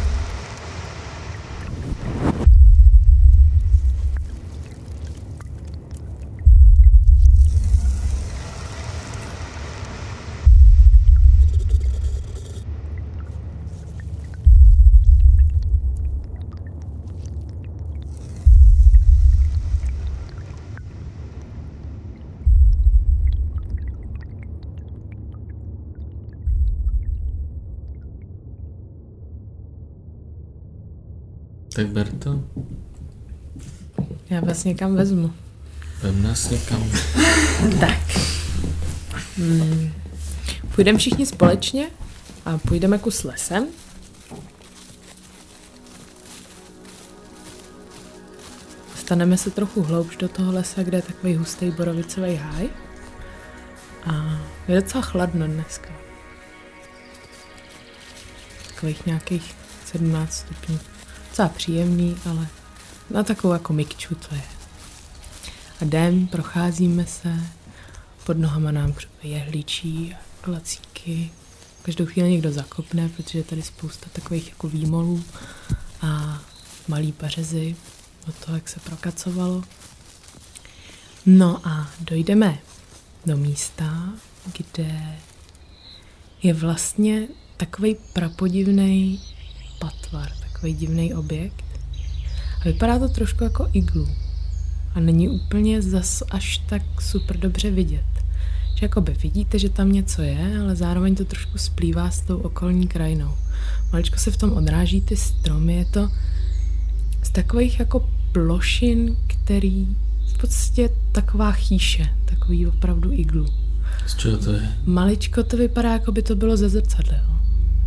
Tak 31.80 31.88
ber 31.88 32.12
to. 32.12 32.44
Já 34.30 34.40
vás 34.40 34.64
někam 34.64 34.94
vezmu. 34.94 35.32
Vem 36.02 36.22
nás 36.22 36.50
někam. 36.50 36.90
Tak. 37.80 37.98
Hmm. 39.36 39.92
Půjdeme 40.74 40.98
všichni 40.98 41.26
společně 41.26 41.90
a 42.44 42.58
půjdeme 42.58 42.98
kus 42.98 43.24
lesem. 43.24 43.66
Staneme 48.96 49.36
se 49.36 49.50
trochu 49.50 49.82
hloubš 49.82 50.16
do 50.16 50.28
toho 50.28 50.52
lesa, 50.52 50.82
kde 50.82 50.98
je 50.98 51.02
takový 51.02 51.36
hustý 51.36 51.70
borovicový 51.70 52.36
háj. 52.36 52.68
A 54.04 54.40
je 54.68 54.80
docela 54.80 55.02
chladno 55.02 55.46
dneska. 55.46 55.90
Takových 58.68 59.06
nějakých 59.06 59.54
17 59.86 60.32
stupňů. 60.32 60.78
Docela 61.30 61.48
příjemný, 61.48 62.16
ale 62.30 62.46
na 63.10 63.22
takovou 63.22 63.52
jako 63.52 63.72
mikču 63.72 64.14
to 64.14 64.34
je. 64.34 64.42
A 65.80 65.84
jdem, 65.84 66.26
procházíme 66.26 67.06
se, 67.06 67.40
pod 68.26 68.38
nohama 68.38 68.70
nám 68.70 68.94
jehličí 69.22 70.14
a 70.14 70.18
klacíky. 70.40 71.30
Každou 71.82 72.06
chvíli 72.06 72.30
někdo 72.30 72.52
zakopne, 72.52 73.08
protože 73.08 73.38
je 73.38 73.44
tady 73.44 73.62
spousta 73.62 74.06
takových 74.12 74.48
jako 74.48 74.68
výmolů 74.68 75.24
a 76.02 76.40
malý 76.88 77.12
pařezy 77.12 77.76
od 78.28 78.34
toho, 78.34 78.54
jak 78.54 78.68
se 78.68 78.80
prokacovalo. 78.80 79.62
No 81.26 81.68
a 81.68 81.90
dojdeme 82.00 82.58
do 83.26 83.36
místa, 83.36 84.12
kde 84.58 85.16
je 86.42 86.54
vlastně 86.54 87.28
takový 87.56 87.96
prapodivný 88.12 89.22
patvar, 89.78 90.39
takový 90.60 90.74
divný 90.74 91.14
objekt. 91.14 91.64
A 92.60 92.64
vypadá 92.64 92.98
to 92.98 93.08
trošku 93.08 93.44
jako 93.44 93.68
iglu 93.72 94.08
a 94.94 95.00
není 95.00 95.28
úplně 95.28 95.82
zas 95.82 96.22
až 96.30 96.58
tak 96.58 96.82
super 97.00 97.36
dobře 97.36 97.70
vidět. 97.70 98.04
Že 98.74 98.84
jakoby 98.86 99.12
vidíte, 99.22 99.58
že 99.58 99.68
tam 99.68 99.92
něco 99.92 100.22
je, 100.22 100.58
ale 100.60 100.76
zároveň 100.76 101.14
to 101.14 101.24
trošku 101.24 101.58
splývá 101.58 102.10
s 102.10 102.20
tou 102.20 102.36
okolní 102.36 102.88
krajinou. 102.88 103.34
Maličko 103.92 104.18
se 104.18 104.30
v 104.30 104.36
tom 104.36 104.52
odráží 104.52 105.00
ty 105.00 105.16
stromy, 105.16 105.74
je 105.74 105.84
to 105.84 106.10
z 107.22 107.30
takových 107.30 107.78
jako 107.78 108.08
plošin, 108.32 109.16
který 109.26 109.86
v 110.34 110.38
podstatě 110.40 110.90
taková 111.12 111.52
chýše, 111.52 112.08
takový 112.24 112.66
opravdu 112.66 113.12
iglu. 113.12 113.46
Z 114.06 114.16
čeho 114.16 114.38
to 114.38 114.52
je? 114.52 114.76
Maličko 114.84 115.42
to 115.42 115.56
vypadá, 115.56 115.92
jako 115.92 116.12
by 116.12 116.22
to 116.22 116.34
bylo 116.36 116.56
ze 116.56 116.68
zrcadel. 116.68 117.24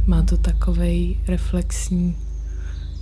Má 0.08 0.22
to 0.22 0.38
takovej 0.38 1.18
reflexní, 1.28 2.16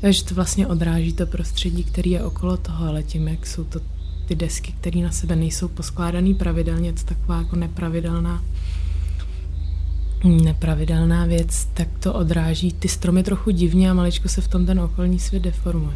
že 0.09 0.23
to 0.23 0.35
vlastně 0.35 0.67
odráží 0.67 1.13
to 1.13 1.25
prostředí, 1.25 1.83
který 1.83 2.11
je 2.11 2.23
okolo 2.23 2.57
toho, 2.57 2.85
ale 2.85 3.03
tím, 3.03 3.27
jak 3.27 3.47
jsou 3.47 3.63
to 3.63 3.79
ty 4.27 4.35
desky, 4.35 4.73
které 4.79 5.01
na 5.01 5.11
sebe 5.11 5.35
nejsou 5.35 5.67
poskládané 5.67 6.33
pravidelně, 6.33 6.89
je 6.89 6.93
to 6.93 7.03
taková 7.03 7.37
jako 7.37 7.55
nepravidelná 7.55 8.41
nepravidelná 10.23 11.25
věc, 11.25 11.67
tak 11.73 11.87
to 11.99 12.13
odráží 12.13 12.71
ty 12.71 12.87
stromy 12.87 13.23
trochu 13.23 13.51
divně 13.51 13.91
a 13.91 13.93
maličko 13.93 14.29
se 14.29 14.41
v 14.41 14.47
tom 14.47 14.65
ten 14.65 14.79
okolní 14.79 15.19
svět 15.19 15.43
deformuje. 15.43 15.95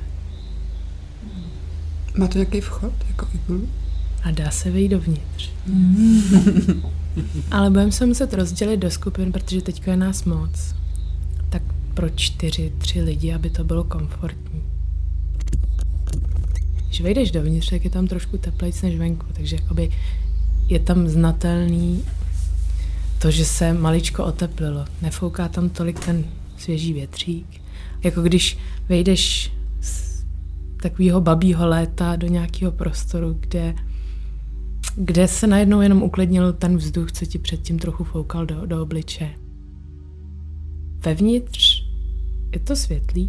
Má 2.17 2.27
to 2.27 2.37
nějaký 2.37 2.61
vchod, 2.61 2.93
jako 3.07 3.27
iglu? 3.33 3.69
A 4.23 4.31
dá 4.31 4.51
se 4.51 4.71
vejít 4.71 4.91
dovnitř. 4.91 5.49
Ale 7.51 7.69
budeme 7.69 7.91
se 7.91 8.05
muset 8.05 8.33
rozdělit 8.33 8.77
do 8.77 8.91
skupin, 8.91 9.31
protože 9.31 9.61
teď 9.61 9.87
je 9.87 9.97
nás 9.97 10.23
moc. 10.23 10.75
Pro 11.95 12.09
čtyři, 12.09 12.73
tři 12.77 13.01
lidi, 13.01 13.33
aby 13.33 13.49
to 13.49 13.63
bylo 13.63 13.83
komfortní. 13.83 14.63
Když 16.87 17.01
vejdeš 17.01 17.31
dovnitř, 17.31 17.69
tak 17.69 17.83
je 17.83 17.89
tam 17.89 18.07
trošku 18.07 18.37
teplejc 18.37 18.81
než 18.81 18.97
venku, 18.97 19.25
takže 19.33 19.55
jakoby 19.55 19.89
je 20.67 20.79
tam 20.79 21.07
znatelný 21.07 22.03
to, 23.21 23.31
že 23.31 23.45
se 23.45 23.73
maličko 23.73 24.25
oteplilo. 24.25 24.85
Nefouká 25.01 25.47
tam 25.47 25.69
tolik 25.69 26.05
ten 26.05 26.25
svěží 26.57 26.93
větřík. 26.93 27.61
Jako 28.03 28.21
když 28.21 28.57
vejdeš 28.89 29.51
z 29.81 30.23
takového 30.81 31.21
babího 31.21 31.67
léta 31.67 32.15
do 32.15 32.27
nějakého 32.27 32.71
prostoru, 32.71 33.37
kde 33.39 33.75
kde 34.95 35.27
se 35.27 35.47
najednou 35.47 35.81
jenom 35.81 36.03
uklidnil 36.03 36.53
ten 36.53 36.77
vzduch, 36.77 37.11
co 37.11 37.25
ti 37.25 37.39
předtím 37.39 37.79
trochu 37.79 38.03
foukal 38.03 38.45
do, 38.45 38.65
do 38.65 38.81
obliče. 38.81 39.29
Vevnitř 41.05 41.74
je 42.55 42.59
to 42.59 42.75
světlý, 42.75 43.23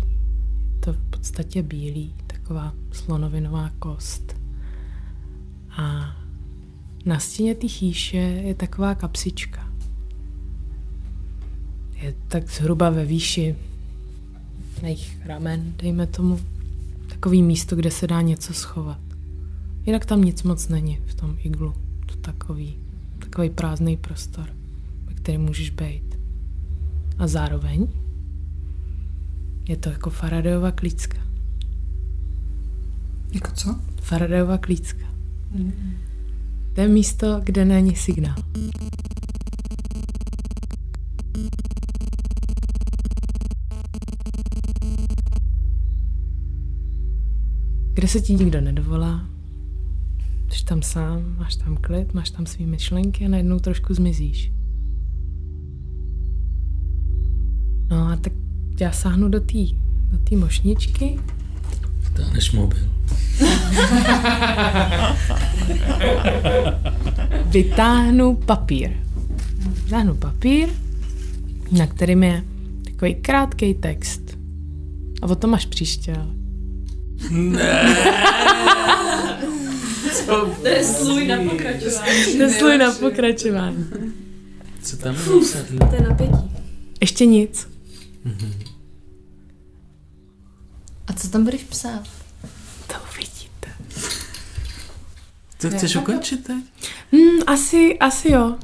je 0.74 0.80
to 0.80 0.92
v 0.92 1.10
podstatě 1.10 1.62
bílý, 1.62 2.14
taková 2.26 2.74
slonovinová 2.92 3.70
kost. 3.78 4.36
A 5.70 6.16
na 7.04 7.18
stěně 7.18 7.54
té 7.54 7.68
chýše 7.68 8.16
je 8.16 8.54
taková 8.54 8.94
kapsička. 8.94 9.72
Je 11.94 12.14
tak 12.28 12.50
zhruba 12.50 12.90
ve 12.90 13.04
výši 13.04 13.56
mých 14.82 15.26
ramen, 15.26 15.72
dejme 15.76 16.06
tomu, 16.06 16.40
takový 17.08 17.42
místo, 17.42 17.76
kde 17.76 17.90
se 17.90 18.06
dá 18.06 18.20
něco 18.20 18.54
schovat. 18.54 19.00
Jinak 19.86 20.06
tam 20.06 20.24
nic 20.24 20.42
moc 20.42 20.68
není 20.68 21.00
v 21.06 21.14
tom 21.14 21.36
iglu. 21.38 21.74
To 22.06 22.16
takový, 22.16 22.76
takový 23.18 23.50
prázdný 23.50 23.96
prostor, 23.96 24.50
ve 25.06 25.14
kterém 25.14 25.40
můžeš 25.40 25.70
být. 25.70 26.18
A 27.18 27.26
zároveň 27.26 27.88
je 29.68 29.76
to 29.76 29.88
jako 29.88 30.10
Faradayova 30.10 30.70
klícka. 30.70 31.18
Jako 33.34 33.50
co? 33.54 33.80
Faradayova 34.00 34.58
klícka. 34.58 35.06
To 36.74 36.80
je 36.80 36.88
místo, 36.88 37.40
kde 37.44 37.64
není 37.64 37.96
signál. 37.96 38.36
Kde 47.92 48.08
se 48.08 48.20
ti 48.20 48.34
nikdo 48.34 48.60
nedovolá, 48.60 49.26
jsi 50.48 50.64
tam 50.64 50.82
sám, 50.82 51.36
máš 51.38 51.56
tam 51.56 51.76
klid, 51.76 52.14
máš 52.14 52.30
tam 52.30 52.46
svý 52.46 52.66
myšlenky 52.66 53.24
a 53.24 53.28
najednou 53.28 53.58
trošku 53.58 53.94
zmizíš. 53.94 54.52
No 57.90 58.08
a 58.08 58.16
tak 58.16 58.32
já 58.80 58.92
sáhnu 58.92 59.28
do 59.28 59.40
té 59.40 59.58
do 60.10 60.18
tý 60.24 60.36
mošničky 60.36 61.18
Vtáhneš 62.00 62.52
mobil. 62.52 62.78
vytáhnu 67.44 68.34
papír. 68.36 68.90
Vytáhnu 69.84 70.14
papír, 70.14 70.68
na 71.72 71.86
kterým 71.86 72.22
je 72.22 72.44
takový 72.84 73.14
krátký 73.14 73.74
text. 73.74 74.38
A 75.22 75.26
o 75.26 75.34
tom 75.34 75.50
máš 75.50 75.66
příště, 75.66 76.14
ale. 76.14 76.26
To 80.26 80.68
je 80.68 80.84
sluj 80.84 81.26
na 81.26 81.36
pokračování. 81.50 82.38
Nesluj 82.38 82.78
na 82.78 82.92
pokračování. 82.92 83.86
Co 84.82 84.96
tam 84.96 85.14
je? 85.14 85.78
To 85.78 85.94
je 85.94 86.00
napětí. 86.08 86.50
Ještě 87.00 87.26
nic. 87.26 87.68
A 91.06 91.12
co 91.12 91.28
tam 91.28 91.44
budeš 91.44 91.64
psát? 91.64 92.08
To 92.86 92.94
uvidíte. 93.12 93.68
To 95.58 95.70
chceš 95.70 95.96
ukončit 95.96 96.46
teď? 96.46 96.64
Hmm, 97.12 97.38
asi, 97.46 97.98
asi 97.98 98.30
jo. 98.32 98.58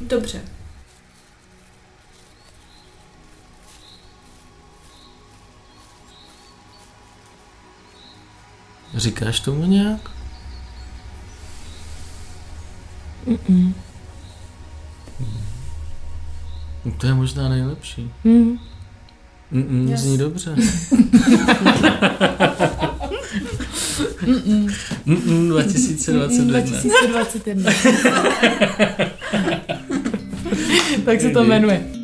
Dobře. 0.00 0.42
Říkáš 8.94 9.40
tomu 9.40 9.64
nějak? 9.64 10.10
Mm-mm. 13.26 13.74
To 17.00 17.06
je 17.06 17.14
možná 17.14 17.48
nejlepší. 17.48 18.10
Hmm. 18.24 18.58
Mm-mm, 19.52 19.88
Yes. 19.90 20.00
Zní 20.00 20.18
dobře. 20.18 20.54
Mm-mm, 25.06 25.48
2021. 25.48 26.60
2021. 26.60 27.72
tak 31.04 31.20
se 31.20 31.30
to 31.30 31.44
jmenuje. 31.44 31.99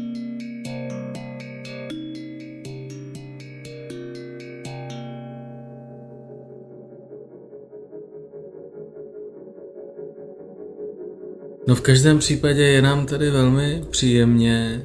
No 11.67 11.75
v 11.75 11.81
každém 11.81 12.19
případě 12.19 12.63
je 12.63 12.83
nám 12.83 13.07
tady 13.07 13.31
velmi 13.31 13.83
příjemně. 13.91 14.83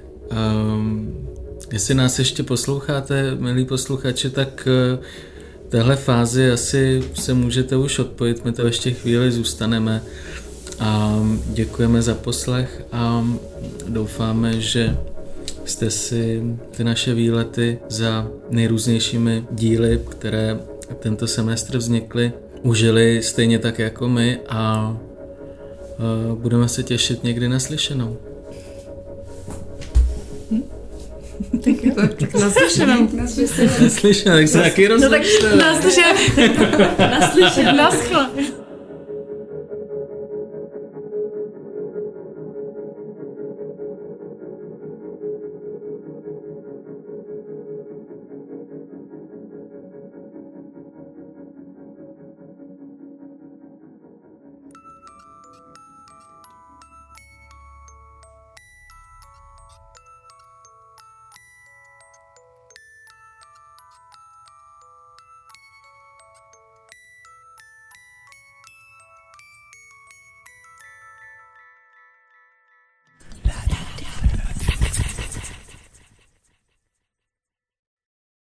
Um, 0.65 1.27
jestli 1.73 1.95
nás 1.95 2.19
ještě 2.19 2.43
posloucháte, 2.43 3.35
milí 3.35 3.65
posluchači, 3.65 4.29
tak 4.29 4.67
uh, 4.97 5.03
v 5.67 5.69
téhle 5.69 5.95
fázi 5.95 6.51
asi 6.51 7.03
se 7.13 7.33
můžete 7.33 7.77
už 7.77 7.99
odpojit, 7.99 8.45
my 8.45 8.51
to 8.51 8.65
ještě 8.65 8.91
chvíli 8.91 9.31
zůstaneme. 9.31 10.03
A 10.79 11.19
děkujeme 11.45 12.01
za 12.01 12.15
poslech 12.15 12.83
a 12.91 13.25
doufáme, 13.87 14.61
že 14.61 14.97
jste 15.65 15.89
si 15.91 16.43
ty 16.77 16.83
naše 16.83 17.13
výlety 17.13 17.79
za 17.89 18.27
nejrůznějšími 18.49 19.45
díly, 19.51 20.01
které 20.09 20.59
tento 20.99 21.27
semestr 21.27 21.77
vznikly, 21.77 22.33
užili 22.61 23.21
stejně 23.23 23.59
tak 23.59 23.79
jako 23.79 24.09
my 24.09 24.39
a 24.49 24.97
budeme 26.35 26.69
se 26.69 26.83
těšit 26.83 27.23
někdy 27.23 27.49
na 27.49 27.59
slyšenou. 27.59 28.17
Tak 32.19 32.33
naslyšenou. 32.33 33.09
Naslyšenou, 33.81 34.35
tak 34.35 34.47
se 34.47 34.61
taky 34.61 34.87
rozlučte. 34.87 35.55
Naslyšenou. 35.55 36.15
Naslyšenou. 37.19 37.77
Naschle. 37.77 38.29